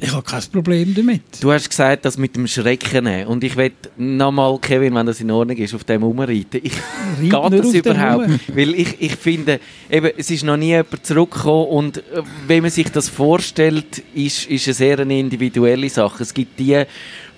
ich 0.00 0.12
habe 0.12 0.22
kein 0.22 0.42
Problem 0.52 0.92
damit. 0.94 1.22
Du 1.40 1.52
hast 1.52 1.70
gesagt, 1.70 2.04
das 2.04 2.18
mit 2.18 2.34
dem 2.34 2.48
Schrecken 2.48 3.26
und 3.26 3.44
ich 3.44 3.56
will 3.56 3.72
nochmal, 3.96 4.58
Kevin, 4.58 4.94
wenn 4.94 5.06
das 5.06 5.20
in 5.20 5.30
Ordnung 5.30 5.56
ist, 5.56 5.72
auf 5.72 5.84
dem 5.84 6.02
umreiten. 6.02 6.60
Ich, 6.62 6.72
geht 7.20 7.32
das 7.32 7.74
überhaupt? 7.74 8.28
Weil 8.48 8.74
ich, 8.74 9.00
ich 9.00 9.14
finde, 9.14 9.60
eben, 9.88 10.10
es 10.16 10.30
ist 10.30 10.42
noch 10.42 10.56
nie 10.56 10.70
jemand 10.70 11.06
zurückgekommen 11.06 11.68
und 11.68 11.98
äh, 11.98 12.22
wenn 12.46 12.62
man 12.62 12.70
sich 12.72 12.90
das 12.90 13.08
vorstellt, 13.08 14.02
ist, 14.14 14.46
ist 14.46 14.82
eine 14.82 15.18
individuelle 15.18 15.88
Sache. 15.88 16.24
Es 16.24 16.34
gibt 16.34 16.58
die, 16.58 16.84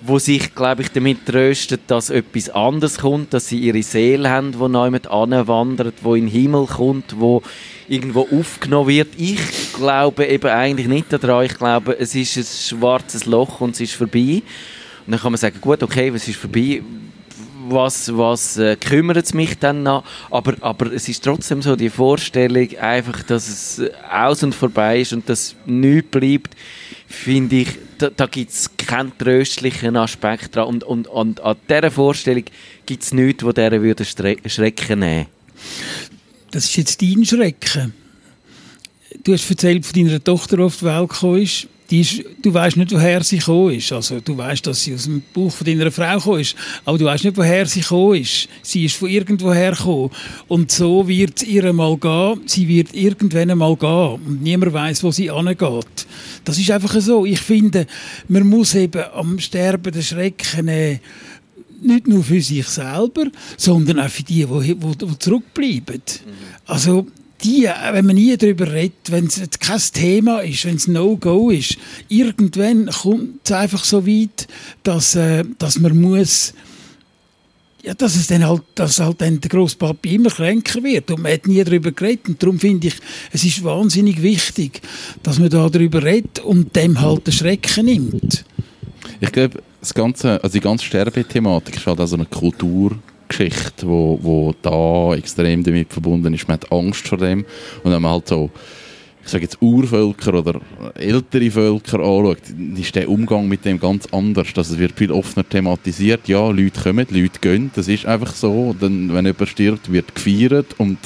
die 0.07 0.19
sich, 0.19 0.55
glaube 0.55 0.81
ich, 0.81 0.91
damit 0.91 1.25
trösten, 1.25 1.79
dass 1.87 2.09
etwas 2.09 2.49
anderes 2.49 2.99
kommt, 2.99 3.33
dass 3.33 3.47
sie 3.47 3.59
ihre 3.59 3.83
Seele 3.83 4.29
haben, 4.29 4.51
die 4.51 4.91
mit 4.91 5.07
anwandert, 5.07 5.95
wo 6.01 6.15
in 6.15 6.25
den 6.25 6.31
Himmel 6.31 6.65
kommt, 6.65 7.19
wo 7.19 7.41
irgendwo 7.87 8.27
aufgenommen 8.31 8.87
wird. 8.87 9.09
Ich 9.17 9.73
glaube 9.73 10.25
eben 10.25 10.49
eigentlich 10.49 10.87
nicht 10.87 11.11
daran. 11.11 11.45
Ich 11.45 11.57
glaube, 11.57 11.97
es 11.99 12.15
ist 12.15 12.37
ein 12.37 12.79
schwarzes 12.79 13.25
Loch 13.25 13.61
und 13.61 13.75
es 13.75 13.81
ist 13.81 13.93
vorbei. 13.93 14.41
Und 15.05 15.11
dann 15.11 15.19
kann 15.19 15.31
man 15.31 15.37
sagen, 15.37 15.59
gut, 15.61 15.83
okay, 15.83 16.09
es 16.09 16.27
ist 16.27 16.37
vorbei 16.37 16.81
was, 17.69 18.15
was 18.15 18.57
äh, 18.57 18.75
kümmert 18.75 19.25
es 19.25 19.33
mich 19.33 19.57
dann 19.59 19.83
noch? 19.83 20.03
Aber, 20.29 20.55
aber 20.61 20.91
es 20.91 21.09
ist 21.09 21.23
trotzdem 21.23 21.61
so 21.61 21.75
die 21.75 21.89
Vorstellung, 21.89 22.69
einfach, 22.77 23.23
dass 23.23 23.47
es 23.47 23.79
äh, 23.79 23.91
aus 24.09 24.43
und 24.43 24.55
vorbei 24.55 25.01
ist 25.01 25.13
und 25.13 25.27
dass 25.27 25.55
nichts 25.65 26.11
bleibt, 26.11 26.55
finde 27.07 27.57
ich, 27.57 27.67
da, 27.97 28.09
da 28.09 28.25
gibt 28.25 28.51
es 28.51 28.69
keinen 28.77 29.17
tröstlichen 29.17 29.95
Aspekt 29.95 30.55
dran. 30.55 30.67
Und, 30.67 30.83
und, 30.83 31.07
und 31.07 31.39
an 31.41 31.57
dieser 31.69 31.91
Vorstellung 31.91 32.43
gibt 32.85 33.03
es 33.03 33.13
nichts, 33.13 33.43
wo 33.43 33.51
dieser 33.51 33.81
würde 33.81 34.05
Schrecken 34.05 34.99
nehmen 34.99 35.27
Das 36.51 36.65
ist 36.65 36.77
jetzt 36.77 37.01
dein 37.01 37.25
Schrecken. 37.25 37.93
Du 39.23 39.33
hast 39.33 39.49
erzählt 39.49 39.85
von 39.85 40.03
deiner 40.03 40.23
Tochter, 40.23 40.57
die 40.57 40.63
auf 40.63 40.77
die 40.77 40.85
Welt 40.85 41.09
gekommen 41.09 41.41
ist. 41.41 41.67
Die 41.89 42.01
ist 42.01 42.23
du 42.41 42.53
weißt 42.53 42.77
nicht, 42.77 42.91
woher 42.91 43.23
sie 43.23 43.37
gekommen 43.37 43.75
ist. 43.75 43.91
Also, 43.91 44.19
du 44.19 44.37
weißt, 44.37 44.67
dass 44.67 44.83
sie 44.83 44.93
aus 44.93 45.05
dem 45.05 45.21
Bauch 45.33 45.51
von 45.51 45.65
deiner 45.65 45.91
Frau 45.91 46.17
gekommen 46.17 46.41
ist. 46.41 46.55
Aber 46.85 46.97
du 46.97 47.05
weißt 47.05 47.23
nicht, 47.23 47.37
woher 47.37 47.65
sie 47.65 47.81
gekommen 47.81 48.21
ist. 48.21 48.49
Sie 48.61 48.85
ist 48.85 48.95
von 48.95 49.09
irgendwoher 49.09 49.71
gekommen. 49.71 50.09
Und 50.47 50.71
so 50.71 51.07
wird 51.07 51.37
es 51.37 51.43
ihr 51.43 51.63
einmal 51.63 51.97
gehen. 51.97 52.41
Sie 52.45 52.67
wird 52.67 52.93
irgendwann 52.93 53.51
einmal 53.51 53.75
gehen. 53.75 54.19
Und 54.25 54.41
niemand 54.41 54.73
weiß, 54.73 55.03
wo 55.03 55.11
sie 55.11 55.31
angeht. 55.31 56.07
Das 56.43 56.57
ist 56.57 56.71
einfach 56.71 56.99
so. 56.99 57.25
Ich 57.25 57.39
finde, 57.39 57.87
man 58.27 58.47
muss 58.47 58.75
eben 58.75 59.03
am 59.13 59.39
Sterben 59.39 59.91
den 59.91 60.03
Schrecken 60.03 60.65
nehmen 60.65 60.99
nicht 61.79 62.07
nur 62.07 62.23
für 62.23 62.41
sich 62.41 62.67
selber, 62.67 63.25
sondern 63.55 63.99
auch 63.99 64.09
für 64.09 64.23
die, 64.23 64.45
die, 64.45 64.75
die, 64.75 64.97
die 64.97 65.19
zurückbleiben. 65.19 66.01
Also 66.65 67.05
die, 67.43 67.69
wenn 67.91 68.05
man 68.05 68.15
nie 68.15 68.35
darüber 68.35 68.71
redet, 68.71 69.11
wenn 69.11 69.27
es 69.27 69.41
kein 69.59 69.81
Thema 69.93 70.39
ist, 70.39 70.65
wenn 70.65 70.75
es 70.75 70.87
No-Go 70.87 71.49
ist, 71.49 71.77
irgendwann 72.07 72.87
kommt 72.87 73.41
es 73.43 73.51
einfach 73.51 73.83
so 73.83 74.05
weit, 74.07 74.47
dass, 74.83 75.15
äh, 75.15 75.43
dass 75.57 75.79
man 75.79 75.99
muss 75.99 76.53
ja, 77.83 77.93
dass 77.93 78.15
es 78.15 78.27
dann 78.27 78.45
halt, 78.45 78.63
dass 78.75 78.99
halt 78.99 79.21
dann 79.21 79.39
der 79.39 79.49
Grosspapi 79.49 80.15
immer 80.15 80.29
kränker 80.29 80.83
wird 80.83 81.09
und 81.09 81.21
man 81.21 81.31
hat 81.31 81.47
nie 81.47 81.63
darüber 81.63 81.91
geredet 81.91 82.27
und 82.27 82.43
darum 82.43 82.59
finde 82.59 82.87
ich, 82.87 82.95
es 83.31 83.45
ist 83.45 83.63
wahnsinnig 83.63 84.21
wichtig, 84.21 84.81
dass 85.23 85.39
man 85.39 85.49
da 85.49 85.69
darüber 85.69 86.03
redet 86.03 86.39
und 86.39 86.75
dem 86.75 86.99
halt 86.99 87.27
den 87.27 87.33
Schrecken 87.33 87.85
nimmt. 87.85 88.43
Ich 89.21 89.31
glaube, 89.31 89.63
das 89.79 89.93
ganze, 89.93 90.43
also 90.43 90.53
die 90.53 90.59
ganze 90.59 90.85
Sterbethematik 90.85 91.77
ist 91.77 91.87
halt 91.87 91.99
auch 92.01 92.07
so 92.07 92.15
eine 92.15 92.25
Kulturgeschichte, 93.27 93.87
wo, 93.87 94.19
wo 94.21 94.55
da 94.61 95.15
extrem 95.15 95.63
damit 95.63 95.91
verbunden 95.91 96.33
ist. 96.33 96.47
Man 96.47 96.55
hat 96.55 96.71
Angst 96.71 97.07
vor 97.07 97.17
dem 97.17 97.45
und 97.83 97.91
wenn 97.91 98.01
man 98.01 98.11
halt 98.11 98.27
so 98.27 98.49
ich 99.23 99.31
sage 99.33 99.43
jetzt 99.43 99.61
Urvölker 99.61 100.35
oder 100.35 100.61
ältere 100.95 101.51
Völker 101.51 101.99
anschaut, 101.99 102.43
ist 102.77 102.95
der 102.95 103.09
Umgang 103.09 103.45
mit 103.45 103.65
dem 103.65 103.77
ganz 103.77 104.05
anders. 104.13 104.47
Also 104.55 104.79
wird 104.79 104.97
viel 104.97 105.11
offener 105.11 105.47
thematisiert. 105.47 106.29
Ja, 106.29 106.49
Leute 106.49 106.79
kommen, 106.79 107.05
Leute 107.09 107.39
gehen, 107.41 107.69
das 107.75 107.89
ist 107.89 108.05
einfach 108.05 108.33
so. 108.33 108.73
Dann, 108.79 109.13
wenn 109.13 109.25
jemand 109.25 109.49
stirbt, 109.49 109.91
wird 109.91 110.15
gefeiert 110.15 110.75
und 110.77 110.97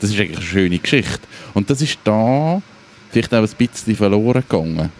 das 0.00 0.10
ist 0.10 0.20
eigentlich 0.20 0.36
eine 0.36 0.46
schöne 0.46 0.78
Geschichte. 0.78 1.22
Und 1.54 1.68
das 1.68 1.82
ist 1.82 1.98
da 2.04 2.62
vielleicht 3.10 3.34
auch 3.34 3.42
ein 3.42 3.48
bisschen 3.58 3.96
verloren 3.96 4.44
gegangen. 4.48 4.92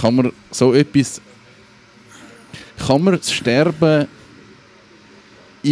Kann 0.00 0.14
man 0.14 0.32
so 0.52 0.72
etwas, 0.74 1.20
kann 2.86 3.02
man 3.02 3.16
das 3.16 3.32
Sterben 3.32 4.06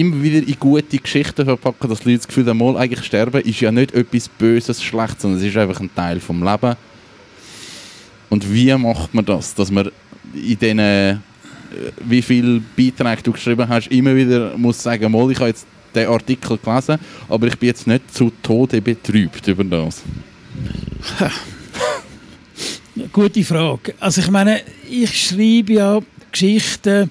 immer 0.00 0.22
wieder 0.22 0.46
in 0.46 0.58
gute 0.58 0.98
Geschichten 0.98 1.44
verpacken, 1.44 1.88
dass 1.88 2.04
Leute 2.04 2.18
das 2.18 2.28
Gefühl 2.28 2.46
haben, 2.46 2.58
mal 2.58 2.76
eigentlich 2.76 3.04
sterben 3.04 3.40
ist 3.42 3.60
ja 3.60 3.72
nicht 3.72 3.94
etwas 3.94 4.28
Böses, 4.28 4.82
Schlechtes, 4.82 5.22
sondern 5.22 5.40
es 5.40 5.46
ist 5.46 5.56
einfach 5.56 5.80
ein 5.80 5.90
Teil 5.94 6.20
vom 6.20 6.42
Leben. 6.42 6.76
Und 8.28 8.52
wie 8.52 8.74
macht 8.74 9.14
man 9.14 9.24
das, 9.24 9.54
dass 9.54 9.70
man 9.70 9.90
in 10.34 10.58
diesen, 10.58 10.78
äh, 10.78 11.16
wie 12.04 12.22
viele 12.22 12.60
Beiträge 12.76 13.22
du 13.22 13.32
geschrieben 13.32 13.68
hast, 13.68 13.88
immer 13.88 14.14
wieder 14.14 14.56
muss 14.56 14.82
sagen, 14.82 15.10
mal, 15.10 15.30
ich 15.30 15.38
habe 15.38 15.48
jetzt 15.48 15.66
den 15.94 16.08
Artikel 16.08 16.58
gelesen, 16.58 16.98
aber 17.28 17.46
ich 17.46 17.58
bin 17.58 17.68
jetzt 17.68 17.86
nicht 17.86 18.12
zu 18.14 18.30
Tode 18.42 18.80
betrübt 18.82 19.46
über 19.48 19.64
das. 19.64 20.02
Gute 23.12 23.44
Frage. 23.44 23.94
Also 24.00 24.20
ich 24.20 24.30
meine, 24.30 24.62
ich 24.88 25.28
schreibe 25.28 25.72
ja 25.72 26.00
Geschichten, 26.32 27.10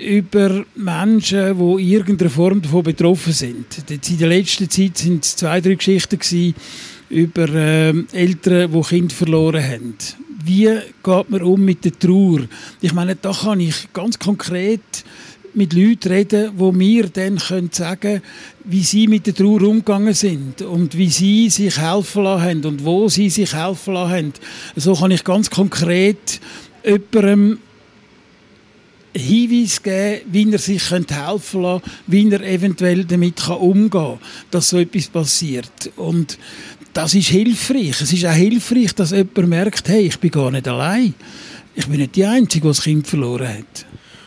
über 0.00 0.64
Menschen, 0.76 1.58
die 1.58 1.82
in 1.82 1.90
irgendeiner 1.90 2.30
Form 2.30 2.62
davon 2.62 2.82
betroffen 2.82 3.32
sind. 3.32 3.66
in 3.88 4.18
der 4.18 4.28
letzten 4.28 4.68
Zeit 4.68 4.98
sind 4.98 5.24
es 5.24 5.36
zwei, 5.36 5.60
drei 5.60 5.74
Geschichten 5.74 6.54
über 7.10 7.48
äh, 7.48 7.92
Eltern, 8.12 8.72
die 8.72 8.80
Kinder 8.82 9.14
verloren 9.14 9.62
haben. 9.62 9.94
Wie 10.44 10.70
geht 11.02 11.30
man 11.30 11.42
um 11.42 11.64
mit 11.64 11.84
der 11.84 11.98
Trauer? 11.98 12.40
Ich 12.80 12.94
meine, 12.94 13.16
da 13.16 13.32
kann 13.32 13.60
ich 13.60 13.92
ganz 13.92 14.18
konkret 14.18 14.80
mit 15.52 15.72
Leuten 15.72 16.08
reden, 16.08 16.52
wo 16.56 16.72
mir 16.72 17.08
dann 17.08 17.36
können 17.36 17.70
sagen 17.72 18.22
wie 18.64 18.82
sie 18.82 19.08
mit 19.08 19.26
der 19.26 19.34
Trauer 19.34 19.62
umgegangen 19.62 20.14
sind 20.14 20.62
und 20.62 20.96
wie 20.96 21.08
sie 21.08 21.50
sich 21.50 21.76
helfen 21.78 22.24
lassen 22.24 22.42
haben 22.42 22.64
und 22.64 22.84
wo 22.84 23.08
sie 23.08 23.30
sich 23.30 23.54
helfen 23.54 23.94
lassen 23.94 24.12
haben. 24.12 24.32
So 24.76 24.94
kann 24.94 25.10
ich 25.10 25.24
ganz 25.24 25.50
konkret 25.50 26.40
jemandem 26.84 27.58
Hinweis 29.14 29.82
geben, 29.82 30.20
wie 30.30 30.52
er 30.52 30.58
sich 30.58 30.90
helfen 30.90 31.06
kann, 31.06 31.82
wie 32.06 32.30
er 32.30 32.42
eventuell 32.42 33.04
damit 33.04 33.48
umgehen 33.48 33.90
kann, 33.90 34.18
dass 34.50 34.70
so 34.70 34.78
etwas 34.78 35.08
passiert. 35.08 35.90
Und 35.96 36.38
das 36.92 37.14
ist 37.14 37.28
hilfreich. 37.28 38.00
Es 38.00 38.12
ist 38.12 38.24
auch 38.24 38.32
hilfreich, 38.32 38.94
dass 38.94 39.10
jemand 39.10 39.48
merkt, 39.48 39.88
hey, 39.88 40.06
ich 40.06 40.18
bin 40.18 40.30
gar 40.30 40.50
nicht 40.50 40.68
allein. 40.68 41.14
Ich 41.74 41.86
bin 41.86 41.98
nicht 41.98 42.16
die 42.16 42.24
Einzige, 42.24 42.62
die 42.62 42.68
das 42.68 42.82
Kind 42.82 43.06
verloren 43.06 43.48
hat. 43.48 43.86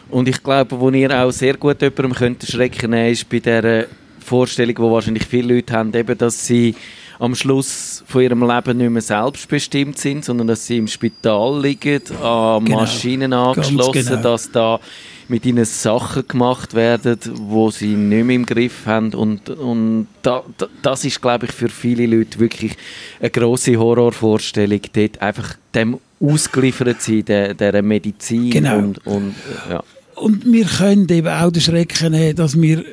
Und 0.09 0.27
ich 0.27 0.41
glaube, 0.43 0.79
wo 0.79 0.89
ihr 0.89 1.11
auch 1.23 1.31
sehr 1.31 1.55
gut 1.57 1.81
jemandem 1.81 2.13
könnt 2.13 2.43
Schrecken 2.43 2.91
nehmen 2.91 3.11
ist 3.11 3.27
bei 3.27 3.39
dieser 3.39 3.85
Vorstellung, 4.19 4.75
die 4.75 4.81
wahrscheinlich 4.81 5.25
viele 5.25 5.55
Leute 5.55 5.73
haben, 5.73 5.93
eben, 5.93 6.17
dass 6.17 6.45
sie 6.45 6.75
am 7.23 7.35
Schluss 7.35 8.03
von 8.05 8.21
ihrem 8.21 8.45
Leben 8.45 8.77
nicht 8.77 8.89
mehr 8.89 9.01
selbstbestimmt 9.01 9.97
sind, 9.97 10.25
sondern 10.25 10.47
dass 10.47 10.67
sie 10.67 10.77
im 10.77 10.89
Spital 10.89 11.61
liegen, 11.61 12.01
an 12.21 12.65
genau. 12.65 12.81
Maschinen 12.81 13.31
angeschlossen, 13.31 14.05
genau. 14.07 14.21
dass 14.21 14.51
da 14.51 14.81
mit 15.29 15.45
ihnen 15.45 15.63
Sachen 15.63 16.27
gemacht 16.27 16.73
werden, 16.73 17.17
wo 17.35 17.71
sie 17.71 17.95
nicht 17.95 18.25
mehr 18.25 18.35
im 18.35 18.45
Griff 18.45 18.85
haben 18.85 19.13
und, 19.13 19.49
und 19.49 20.07
da, 20.21 20.43
da, 20.57 20.67
das 20.81 21.05
ist, 21.05 21.21
glaube 21.21 21.45
ich, 21.45 21.53
für 21.53 21.69
viele 21.69 22.07
Leute 22.07 22.39
wirklich 22.39 22.75
eine 23.21 23.29
große 23.29 23.77
Horrorvorstellung, 23.77 24.81
dort 24.91 25.21
einfach 25.21 25.55
dem 25.73 25.99
ausgeliefert 26.19 27.01
sein, 27.01 27.23
der, 27.23 27.53
der 27.53 27.81
Medizin 27.83 28.49
genau. 28.49 28.79
und, 28.79 29.07
und 29.07 29.35
ja. 29.69 29.81
Und 30.15 30.45
wir 30.45 30.65
können 30.65 31.07
eben 31.07 31.27
auch 31.27 31.51
den 31.51 31.61
Schrecken 31.61 32.13
haben, 32.13 32.35
dass 32.35 32.61
wir 32.61 32.83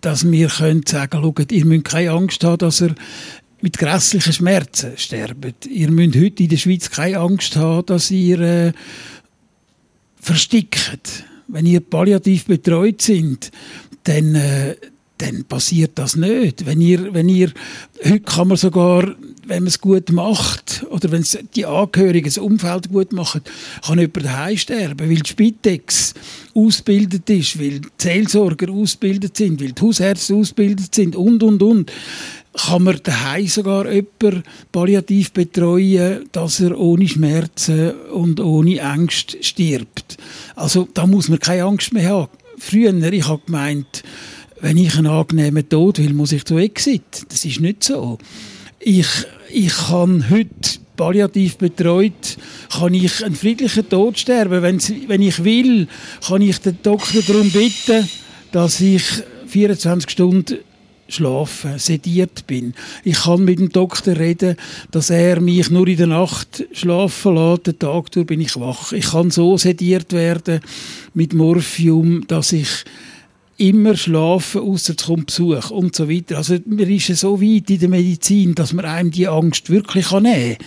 dass 0.00 0.30
wir 0.30 0.48
können 0.48 0.82
sagen 0.86 1.34
können, 1.34 1.48
ihr 1.50 1.64
müsst 1.64 1.84
keine 1.86 2.10
Angst 2.12 2.44
haben, 2.44 2.58
dass 2.58 2.80
er 2.80 2.94
mit 3.66 3.78
grässlichen 3.78 4.32
Schmerzen 4.32 4.92
sterben. 4.96 5.52
Ihr 5.68 5.90
müsst 5.90 6.14
heute 6.14 6.44
in 6.44 6.48
der 6.50 6.56
Schweiz 6.56 6.88
keine 6.88 7.18
Angst 7.18 7.56
haben, 7.56 7.84
dass 7.86 8.12
ihr 8.12 8.38
äh, 8.38 8.72
verstickt. 10.20 11.24
Wenn 11.48 11.66
ihr 11.66 11.80
palliativ 11.80 12.44
betreut 12.44 13.02
sind, 13.02 13.50
dann, 14.04 14.36
äh, 14.36 14.76
dann 15.18 15.46
passiert 15.46 15.98
das 15.98 16.14
nicht. 16.14 16.64
Wenn 16.64 16.80
ihr, 16.80 17.12
wenn 17.12 17.28
ihr, 17.28 17.50
heute 18.04 18.20
kann 18.20 18.46
man 18.46 18.56
sogar, 18.56 19.02
wenn 19.46 19.64
man 19.64 19.66
es 19.66 19.80
gut 19.80 20.12
macht, 20.12 20.86
oder 20.88 21.10
wenn 21.10 21.24
die 21.56 21.66
Angehörigen 21.66 22.26
das 22.26 22.38
Umfeld 22.38 22.90
gut 22.90 23.12
machen, 23.12 23.40
kann 23.84 23.98
jemand 23.98 24.24
daheim 24.24 24.56
sterben, 24.58 25.10
weil 25.10 25.16
die 25.16 25.28
Spitex 25.28 26.14
ausgebildet 26.54 27.28
ist, 27.30 27.58
weil 27.58 27.80
die 27.80 27.88
Seelsorger 27.98 28.70
ausgebildet 28.70 29.36
sind, 29.36 29.60
weil 29.60 29.72
die 29.72 29.82
Hausärzte 29.82 30.36
ausgebildet 30.36 30.94
sind 30.94 31.16
und, 31.16 31.42
und, 31.42 31.60
und 31.64 31.90
kann 32.56 32.84
man 32.84 33.00
daheim 33.02 33.46
sogar 33.46 33.90
jemanden 33.90 34.42
palliativ 34.72 35.32
betreuen, 35.32 36.24
dass 36.32 36.60
er 36.60 36.78
ohne 36.78 37.06
Schmerzen 37.06 37.92
und 38.12 38.40
ohne 38.40 38.82
Angst 38.82 39.36
stirbt. 39.42 40.16
Also 40.54 40.88
da 40.94 41.06
muss 41.06 41.28
man 41.28 41.38
keine 41.38 41.64
Angst 41.64 41.92
mehr 41.92 42.10
haben. 42.10 42.30
Früher, 42.58 42.94
ich 43.12 43.28
habe 43.28 43.42
gemeint, 43.44 44.02
wenn 44.60 44.78
ich 44.78 44.96
einen 44.96 45.06
angenehmen 45.06 45.68
Tod 45.68 45.98
will, 45.98 46.14
muss 46.14 46.32
ich 46.32 46.44
zu 46.44 46.56
Exit. 46.56 47.26
Das 47.28 47.44
ist 47.44 47.60
nicht 47.60 47.84
so. 47.84 48.18
Ich, 48.80 49.06
ich 49.50 49.76
kann 49.76 50.30
heute 50.30 50.78
palliativ 50.96 51.58
betreut, 51.58 52.38
kann 52.70 52.94
ich 52.94 53.22
einen 53.22 53.34
friedlichen 53.34 53.88
Tod 53.88 54.18
sterben. 54.18 54.62
Wenn's, 54.62 54.90
wenn 55.08 55.20
ich 55.20 55.44
will, 55.44 55.88
kann 56.26 56.40
ich 56.40 56.58
den 56.58 56.78
Doktor 56.82 57.20
darum 57.20 57.50
bitten, 57.50 58.08
dass 58.52 58.80
ich 58.80 59.02
24 59.46 60.10
Stunden 60.10 60.58
schlafen, 61.08 61.78
sediert 61.78 62.46
bin. 62.46 62.74
Ich 63.04 63.24
kann 63.24 63.44
mit 63.44 63.58
dem 63.58 63.70
Doktor 63.70 64.16
reden, 64.16 64.56
dass 64.90 65.10
er 65.10 65.40
mich 65.40 65.70
nur 65.70 65.86
in 65.88 65.96
der 65.96 66.06
Nacht 66.06 66.64
schlafen 66.72 67.34
lässt, 67.34 67.66
den 67.66 67.78
Tag 67.78 68.10
durch 68.12 68.26
bin 68.26 68.40
ich 68.40 68.56
wach. 68.56 68.92
Ich 68.92 69.10
kann 69.10 69.30
so 69.30 69.56
sediert 69.56 70.12
werden 70.12 70.60
mit 71.14 71.32
Morphium, 71.32 72.26
dass 72.26 72.52
ich 72.52 72.84
immer 73.58 73.96
schlafen, 73.96 74.60
außer 74.60 74.94
es 74.96 75.06
kommt 75.06 75.26
Besuch 75.26 75.70
und 75.70 75.96
so 75.96 76.10
weiter. 76.10 76.38
Also 76.38 76.56
man 76.66 76.90
ist 76.90 77.06
so 77.16 77.40
weit 77.40 77.70
in 77.70 77.78
der 77.78 77.88
Medizin, 77.88 78.54
dass 78.54 78.72
man 78.72 78.84
einem 78.84 79.10
die 79.10 79.28
Angst 79.28 79.70
wirklich 79.70 80.10
nehmen 80.10 80.56
kann 80.58 80.66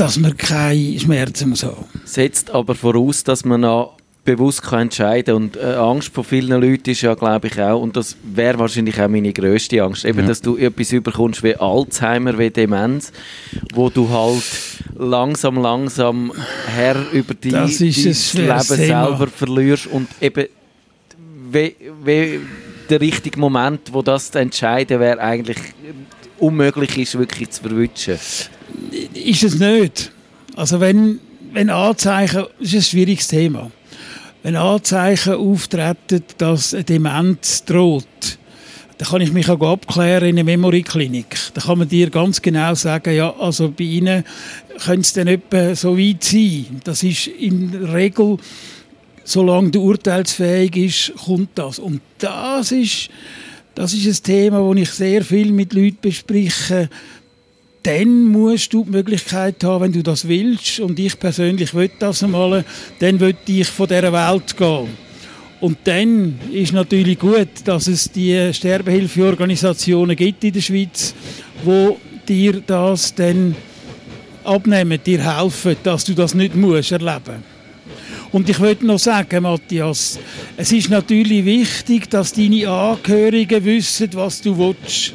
dass 0.00 0.18
man 0.18 0.34
keine 0.34 0.98
Schmerzen 0.98 1.50
muss 1.50 1.62
haben. 1.62 1.84
Setzt 2.06 2.50
aber 2.50 2.74
voraus, 2.74 3.22
dass 3.22 3.44
man 3.44 3.66
auch 3.66 3.99
bewusst 4.24 4.62
kann 4.62 4.82
entscheiden 4.82 5.34
und 5.34 5.56
äh, 5.56 5.74
Angst 5.74 6.12
von 6.12 6.24
vielen 6.24 6.60
Leuten 6.60 6.90
ist 6.90 7.00
ja, 7.00 7.14
glaube 7.14 7.48
ich, 7.48 7.60
auch, 7.60 7.80
und 7.80 7.96
das 7.96 8.16
wäre 8.22 8.58
wahrscheinlich 8.58 9.00
auch 9.00 9.08
meine 9.08 9.32
grösste 9.32 9.82
Angst, 9.82 10.04
eben, 10.04 10.20
ja. 10.20 10.26
dass 10.26 10.42
du 10.42 10.56
etwas 10.56 10.92
überkommst 10.92 11.42
wie 11.42 11.56
Alzheimer, 11.56 12.38
wie 12.38 12.50
Demenz, 12.50 13.12
wo 13.74 13.88
du 13.88 14.08
halt 14.08 14.42
langsam, 14.98 15.56
langsam 15.56 16.32
Herr 16.66 17.10
über 17.12 17.34
die, 17.34 17.50
dein 17.50 17.68
Leben 17.68 17.92
Thema. 17.94 18.60
selber 18.60 19.26
verlierst 19.26 19.86
und 19.86 20.08
eben 20.20 20.46
wie, 21.50 21.74
wie 22.04 22.40
der 22.90 23.00
richtige 23.00 23.38
Moment, 23.40 23.92
wo 23.92 24.02
das 24.02 24.30
zu 24.30 24.38
entscheiden 24.38 25.00
wäre, 25.00 25.20
eigentlich 25.20 25.58
unmöglich 26.38 26.96
ist, 26.98 27.18
wirklich 27.18 27.50
zu 27.50 27.62
verwünschen. 27.62 28.18
Ist 29.14 29.42
es 29.44 29.58
nicht. 29.58 30.12
Also 30.56 30.80
wenn, 30.80 31.20
wenn 31.52 31.70
Anzeichen, 31.70 32.44
das 32.58 32.68
ist 32.68 32.74
ein 32.74 32.82
schwieriges 32.82 33.28
Thema 33.28 33.70
wenn 34.42 34.56
Anzeichen 34.56 35.34
auftreten, 35.34 36.24
dass 36.38 36.74
eine 36.74 36.84
Demenz 36.84 37.64
droht, 37.64 38.06
dann 38.98 39.08
kann 39.08 39.22
ich 39.22 39.32
mich 39.32 39.48
auch 39.48 39.60
abklären 39.60 40.28
in 40.28 40.38
einer 40.38 40.44
Memory-Klinik. 40.44 41.36
Da 41.54 41.62
kann 41.62 41.78
man 41.78 41.88
dir 41.88 42.10
ganz 42.10 42.42
genau 42.42 42.74
sagen, 42.74 43.14
ja, 43.14 43.34
also 43.38 43.70
bei 43.70 43.84
Ihnen 43.84 44.24
könnte 44.84 45.00
es 45.00 45.12
dann 45.14 45.26
etwa 45.26 45.74
so 45.74 45.96
weit 45.96 46.22
sein. 46.22 46.80
Das 46.84 47.02
ist 47.02 47.26
in 47.26 47.70
der 47.70 47.94
Regel, 47.94 48.36
solange 49.24 49.70
der 49.70 49.80
urteilsfähig 49.80 50.76
ist, 50.76 51.12
kommt 51.24 51.50
das. 51.54 51.78
Und 51.78 52.02
das 52.18 52.72
ist, 52.72 53.08
das 53.74 53.94
ist 53.94 54.06
ein 54.06 54.22
Thema, 54.22 54.68
das 54.68 54.82
ich 54.82 54.90
sehr 54.90 55.24
viel 55.24 55.52
mit 55.52 55.72
Leuten 55.72 55.98
bespreche 56.02 56.90
dann 57.82 58.26
musst 58.26 58.72
du 58.72 58.84
die 58.84 58.90
Möglichkeit 58.90 59.62
haben, 59.64 59.84
wenn 59.84 59.92
du 59.92 60.02
das 60.02 60.28
willst, 60.28 60.80
und 60.80 60.98
ich 60.98 61.18
persönlich 61.18 61.74
will 61.74 61.90
das 61.98 62.22
einmal, 62.22 62.64
dann 62.98 63.20
will 63.20 63.36
ich 63.46 63.68
von 63.68 63.88
dieser 63.88 64.12
Welt 64.12 64.56
gehen. 64.56 64.88
Und 65.60 65.78
dann 65.84 66.38
ist 66.52 66.72
natürlich 66.72 67.18
gut, 67.18 67.48
dass 67.64 67.86
es 67.86 68.10
die 68.10 68.52
Sterbehilfeorganisationen 68.52 70.16
gibt 70.16 70.42
in 70.44 70.52
der 70.52 70.60
Schweiz, 70.60 71.14
wo 71.64 71.98
dir 72.26 72.62
das 72.66 73.14
dann 73.14 73.54
abnehmen, 74.44 74.98
dir 75.04 75.36
helfen, 75.36 75.76
dass 75.82 76.04
du 76.04 76.14
das 76.14 76.34
nicht 76.34 76.54
musst 76.54 76.92
erleben. 76.92 77.42
Und 78.32 78.48
ich 78.48 78.60
würde 78.60 78.86
noch 78.86 78.98
sagen, 78.98 79.42
Matthias, 79.42 80.18
es 80.56 80.72
ist 80.72 80.88
natürlich 80.88 81.44
wichtig, 81.44 82.08
dass 82.08 82.32
deine 82.32 82.68
Angehörigen 82.68 83.64
wissen, 83.64 84.08
was 84.12 84.40
du 84.40 84.56
willst. 84.56 85.12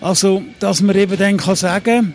Also, 0.00 0.42
dass 0.58 0.80
man 0.80 0.96
eben 0.96 1.18
dann 1.18 1.36
kann 1.36 1.56
sagen 1.56 2.14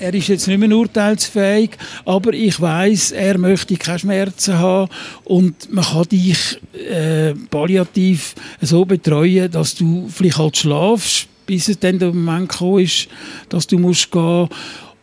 er 0.00 0.14
ist 0.14 0.28
jetzt 0.28 0.48
nicht 0.48 0.58
mehr 0.58 0.74
urteilsfähig, 0.74 1.72
aber 2.06 2.32
ich 2.32 2.58
weiß, 2.58 3.12
er 3.12 3.36
möchte 3.38 3.76
keine 3.76 3.98
Schmerzen 3.98 4.58
haben 4.58 4.90
und 5.24 5.72
man 5.72 5.84
kann 5.84 6.08
dich 6.08 6.58
äh, 6.72 7.34
palliativ 7.50 8.34
so 8.62 8.84
betreuen, 8.86 9.50
dass 9.50 9.74
du 9.74 10.08
vielleicht 10.08 10.38
halt 10.38 10.56
schlafst, 10.56 11.28
bis 11.44 11.68
es 11.68 11.78
dann 11.78 11.98
der 11.98 12.08
Moment 12.08 12.48
gekommen 12.48 12.84
ist, 12.84 13.08
dass 13.50 13.66
du 13.66 13.78
musst 13.78 14.10
gehen 14.10 14.48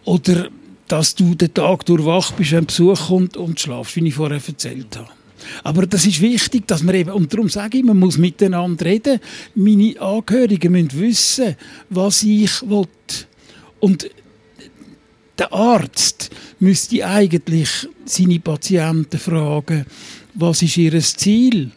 oder 0.04 0.48
dass 0.88 1.14
du 1.14 1.36
den 1.36 1.54
Tag 1.54 1.86
durchwach 1.86 2.32
bist, 2.32 2.54
wenn 2.54 2.66
Besuch 2.66 3.08
kommt 3.08 3.38
und 3.38 3.60
schlafst, 3.60 3.96
wie 3.98 4.08
ich 4.08 4.16
vorher 4.16 4.42
erzählt 4.46 4.98
habe. 4.98 5.17
Aber 5.64 5.86
das 5.86 6.06
ist 6.06 6.22
wichtig, 6.22 6.68
dass 6.68 6.84
man 6.84 6.96
eben, 6.96 7.12
und 7.12 7.34
darum 7.34 7.50
sage 7.50 7.78
ich, 7.78 7.84
man 7.84 7.98
muss 7.98 8.18
miteinander 8.18 8.86
reden. 8.86 9.20
Meine 9.56 10.00
Angehörigen 10.00 10.72
müssen 10.72 11.00
wissen, 11.00 11.56
was 11.90 12.24
ich 12.24 12.62
will. 12.70 12.88
Und 13.80 14.10
der 15.38 15.54
Arzt 15.54 16.32
müsste 16.60 17.06
eigentlich 17.06 17.88
seine 18.06 18.40
Patienten 18.40 19.20
fragen, 19.20 19.86
was 20.34 20.62
ist 20.62 20.78
ihr 20.78 21.00
Ziel? 21.00 21.72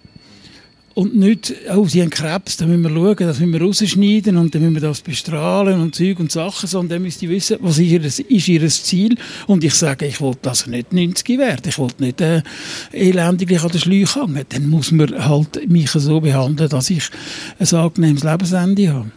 Und 0.92 1.16
nicht, 1.16 1.54
oh, 1.72 1.86
sie 1.86 2.02
haben 2.02 2.10
Krebs, 2.10 2.56
dann 2.56 2.68
müssen 2.68 2.82
wir 2.82 2.90
schauen, 2.90 3.16
das 3.28 3.38
müssen 3.38 3.52
wir 3.52 3.62
rausschneiden 3.62 4.36
und 4.36 4.54
dann 4.54 4.62
müssen 4.62 4.74
wir 4.74 4.82
das 4.82 5.00
bestrahlen 5.00 5.80
und 5.80 5.94
Zeug 5.94 6.18
und 6.18 6.32
Sachen, 6.32 6.68
sondern 6.68 6.96
dann 6.96 7.02
müsst 7.02 7.22
ihr 7.22 7.28
wissen, 7.28 7.58
was 7.60 7.78
ist 7.78 7.90
ihr, 7.90 8.04
ist 8.04 8.48
ihr 8.48 8.68
Ziel. 8.68 9.16
Und 9.46 9.62
ich 9.62 9.74
sage, 9.74 10.06
ich 10.06 10.20
wollte 10.20 10.48
also 10.48 10.68
nicht 10.68 10.92
90 10.92 11.38
werden, 11.38 11.62
ich 11.68 11.78
wollte 11.78 12.02
nicht 12.02 12.20
äh, 12.20 12.42
elendiglich 12.92 13.62
an 13.62 13.70
der 13.70 13.78
Schläuche 13.78 14.20
hängen. 14.20 14.44
Dann 14.48 14.68
muss 14.68 14.90
man 14.90 15.28
halt 15.28 15.70
mich 15.70 15.90
so 15.90 16.20
behandeln, 16.20 16.68
dass 16.68 16.90
ich 16.90 17.08
ein 17.60 17.78
angenehmes 17.78 18.24
Lebensende 18.24 18.92
habe. 18.92 19.10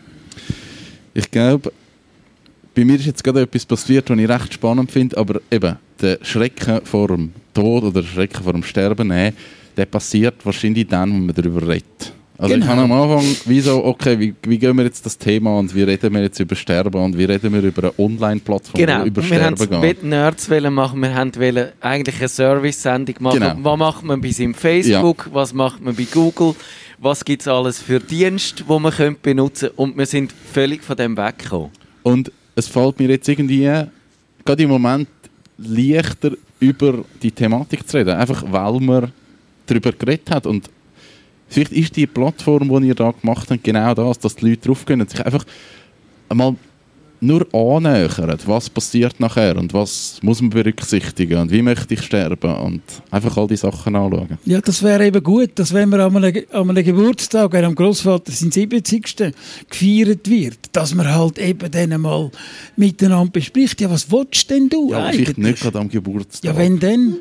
Ich 1.15 1.29
glaube, 1.31 1.71
bei 2.75 2.85
mir 2.85 2.95
ist 2.95 3.05
jetzt 3.05 3.23
gerade 3.23 3.41
etwas 3.41 3.65
passiert, 3.65 4.09
was 4.09 4.17
ich 4.17 4.29
recht 4.29 4.53
spannend 4.53 4.91
finde, 4.91 5.17
aber 5.17 5.41
eben, 5.51 5.77
der 6.01 6.19
Schrecken 6.21 6.85
vor 6.85 7.07
dem 7.07 7.31
Tod 7.53 7.83
oder 7.83 8.01
der 8.01 8.07
Schrecken 8.07 8.43
vor 8.43 8.53
dem 8.53 8.63
Sterben, 8.63 9.07
nee, 9.07 9.33
der 9.77 9.85
passiert 9.85 10.45
wahrscheinlich 10.45 10.87
dann, 10.87 11.11
wenn 11.11 11.25
man 11.25 11.35
darüber 11.35 11.67
redet. 11.67 12.13
Also 12.37 12.55
genau. 12.55 12.65
ich 12.65 12.71
habe 12.71 12.81
am 12.81 12.91
Anfang 12.91 13.35
wie 13.45 13.59
so, 13.61 13.85
okay, 13.85 14.19
wie, 14.19 14.33
wie 14.43 14.57
gehen 14.57 14.75
wir 14.75 14.83
jetzt 14.83 15.05
das 15.05 15.17
Thema 15.17 15.57
und 15.59 15.73
wie 15.73 15.83
reden 15.83 16.13
wir 16.13 16.23
jetzt 16.23 16.39
über 16.39 16.55
Sterben 16.55 17.01
und 17.01 17.17
wie 17.17 17.25
reden 17.25 17.53
wir 17.53 17.61
über 17.61 17.83
eine 17.83 17.99
Online-Plattform, 17.99 18.81
genau. 18.81 19.05
über 19.05 19.21
Sterben 19.21 19.59
wir 19.59 19.67
geht. 19.67 20.01
Wir 20.01 20.09
Nerds 20.09 20.49
machen, 20.49 20.99
wir 20.99 21.15
wollten 21.15 21.67
eigentlich 21.79 22.19
eine 22.19 22.27
Service-Sendung 22.27 23.15
machen. 23.19 23.39
Genau. 23.39 23.55
Was 23.59 23.77
macht 23.77 24.03
man 24.03 24.19
bei 24.19 24.31
seinem 24.31 24.55
Facebook, 24.55 25.27
ja. 25.27 25.33
was 25.33 25.53
macht 25.53 25.81
man 25.81 25.95
bei 25.95 26.07
Google, 26.11 26.55
was 26.97 27.23
gibt 27.23 27.43
es 27.43 27.47
alles 27.47 27.79
für 27.79 27.99
Dienste, 27.99 28.63
die 28.63 28.79
man 28.79 28.91
könnte 28.91 29.19
benutzen 29.21 29.69
könnte 29.69 29.81
und 29.81 29.97
wir 29.97 30.05
sind 30.07 30.33
völlig 30.51 30.83
von 30.83 30.97
dem 30.97 31.15
weggekommen. 31.15 31.69
Und 32.01 32.31
es 32.55 32.67
fällt 32.67 32.99
mir 32.99 33.09
jetzt 33.09 33.29
irgendwie, 33.29 33.69
gerade 34.43 34.63
im 34.63 34.69
Moment, 34.69 35.07
leichter 35.57 36.31
über 36.59 37.05
die 37.21 37.31
Thematik 37.31 37.87
zu 37.87 37.97
reden, 37.97 38.15
einfach 38.15 38.43
weil 38.49 38.79
man 38.79 39.11
darüber 39.73 39.91
geredet 39.91 40.31
hat. 40.31 40.45
Und 40.45 40.69
vielleicht 41.47 41.71
ist 41.71 41.95
die 41.95 42.07
Plattform, 42.07 42.69
die 42.81 42.87
ihr 42.87 42.95
da 42.95 43.11
gemacht 43.11 43.49
habt, 43.49 43.63
genau 43.63 43.93
das, 43.93 44.19
dass 44.19 44.35
die 44.35 44.49
Leute 44.49 44.67
drauf 44.67 44.85
können, 44.85 45.07
sich 45.07 45.25
einfach 45.25 45.45
einmal 46.29 46.55
nur 47.23 47.47
annähern, 47.53 48.37
was 48.45 48.69
passiert 48.69 49.19
nachher 49.19 49.57
und 49.57 49.73
was 49.73 50.19
muss 50.21 50.41
man 50.41 50.49
berücksichtigen 50.49 51.39
und 51.39 51.51
wie 51.51 51.61
möchte 51.61 51.93
ich 51.93 52.01
sterben 52.01 52.53
und 52.55 52.81
einfach 53.11 53.37
all 53.37 53.47
die 53.47 53.57
Sachen 53.57 53.95
anschauen. 53.95 54.37
Ja, 54.45 54.61
das 54.61 54.83
wäre 54.83 55.05
eben 55.05 55.23
gut, 55.23 55.51
dass 55.55 55.73
wenn 55.73 55.89
man 55.89 56.01
an 56.01 56.15
einem, 56.17 56.43
an 56.51 56.69
einem 56.69 56.83
Geburtstag, 56.83 57.55
am 57.55 57.75
Großvater 57.75 58.31
sein 58.31 58.51
70. 58.51 59.33
gefeiert 59.69 60.29
wird, 60.29 60.59
dass 60.71 60.93
man 60.93 61.13
halt 61.13 61.39
eben 61.39 61.71
dann 61.71 62.01
mal 62.01 62.29
miteinander 62.75 63.31
bespricht, 63.31 63.79
ja, 63.81 63.89
was 63.89 64.11
willst 64.11 64.49
denn 64.49 64.69
du 64.69 64.91
ja, 64.91 65.05
eigentlich? 65.05 65.25
vielleicht 65.25 65.37
nicht 65.37 65.61
gerade 65.61 65.79
am 65.79 65.89
Geburtstag. 65.89 66.51
Ja, 66.51 66.57
wenn 66.57 66.79
denn? 66.79 67.17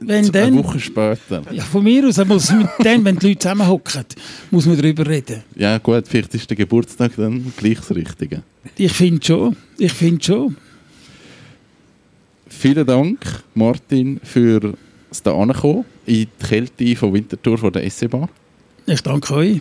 wenn 0.00 0.32
denn? 0.32 0.44
Eine 0.44 0.64
Woche 0.64 0.80
später. 0.80 1.42
Ja, 1.50 1.62
von 1.62 1.84
mir 1.84 2.06
aus, 2.06 2.24
muss 2.24 2.50
man 2.50 2.68
dann, 2.82 3.04
wenn 3.04 3.18
die 3.18 3.28
Leute 3.28 3.40
zusammenhocken, 3.40 4.04
muss 4.50 4.66
man 4.66 4.76
darüber 4.76 5.06
reden. 5.06 5.42
Ja 5.56 5.78
gut, 5.78 6.04
vielleicht 6.08 6.34
ist 6.34 6.48
der 6.48 6.56
Geburtstag 6.56 7.12
dann 7.16 7.52
gleich 7.56 7.78
das 7.78 7.94
Richtige. 7.94 8.42
Ich 8.76 8.92
finde 8.92 9.24
schon. 9.24 9.56
Ich 9.78 9.92
finde 9.92 10.24
schon. 10.24 10.56
Vielen 12.48 12.86
Dank, 12.86 13.18
Martin, 13.54 14.20
für 14.22 14.74
das 15.08 15.22
da 15.22 15.34
ankommen 15.34 15.84
in 16.06 16.14
die 16.14 16.46
Kälte 16.46 16.96
von 16.96 17.12
Winterthur 17.12 17.58
von 17.58 17.72
der 17.72 17.88
SE-Bar. 17.90 18.28
Ich 18.86 19.02
danke 19.02 19.34
euch 19.34 19.60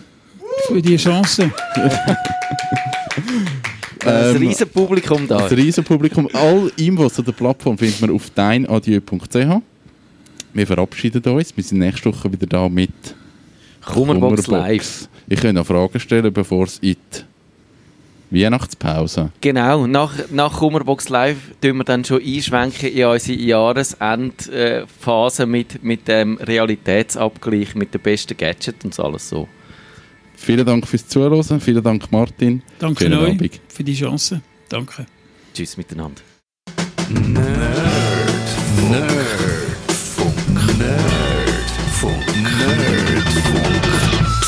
für 0.67 0.81
die 0.81 0.97
Chance. 0.97 1.51
ein 4.05 4.35
ähm, 4.35 4.37
riesen 4.37 4.69
Publikum 4.69 5.27
da. 5.27 5.45
Ein 5.45 5.53
riesen 5.53 5.83
Publikum. 5.83 6.29
All 6.33 6.71
Infos 6.77 7.13
zu 7.13 7.21
der 7.21 7.31
Plattform 7.31 7.77
findet 7.77 8.01
man 8.01 8.11
auf 8.11 8.29
deinadieu.ch. 8.29 9.61
Wir 10.53 10.67
verabschieden 10.67 11.23
uns. 11.23 11.55
Wir 11.55 11.63
sind 11.63 11.79
nächste 11.79 12.13
Woche 12.13 12.31
wieder 12.31 12.47
da 12.47 12.69
mit 12.69 12.91
Kummerbox, 13.85 14.45
Kummerbox. 14.45 14.47
Live. 14.47 15.09
Ich 15.27 15.39
kann 15.39 15.55
noch 15.55 15.65
Fragen 15.65 15.99
stellen, 15.99 16.31
bevor 16.31 16.65
es 16.65 16.77
in 16.79 16.95
die 16.95 17.21
Weihnachtspause. 18.33 19.31
Genau, 19.41 19.87
nach, 19.87 20.13
nach 20.31 20.57
Kummerbox 20.57 21.09
Live 21.09 21.37
tun 21.61 21.77
wir 21.77 21.83
dann 21.83 22.03
schon 22.03 22.21
einschwenken 22.21 22.89
in 22.89 23.05
unsere 23.05 23.39
Jahresendphase 23.39 25.45
mit, 25.45 25.83
mit 25.83 26.07
dem 26.07 26.37
Realitätsabgleich, 26.37 27.75
mit 27.75 27.93
den 27.93 28.01
besten 28.01 28.35
Gadgets 28.35 28.83
und 28.83 28.99
alles 28.99 29.29
so. 29.29 29.47
Vielen 30.35 30.65
Dank 30.65 30.87
fürs 30.87 31.07
Zuhören, 31.07 31.61
vielen 31.61 31.83
Dank 31.83 32.11
Martin. 32.11 32.63
Danke 32.79 33.05
Schönen 33.05 33.19
euch 33.19 33.35
Abend. 33.35 33.61
für 33.67 33.83
die 33.83 33.95
Chance. 33.95 34.41
Danke. 34.67 35.05
Tschüss 35.53 35.77
miteinander. 35.77 36.21
Nerd, 37.09 38.12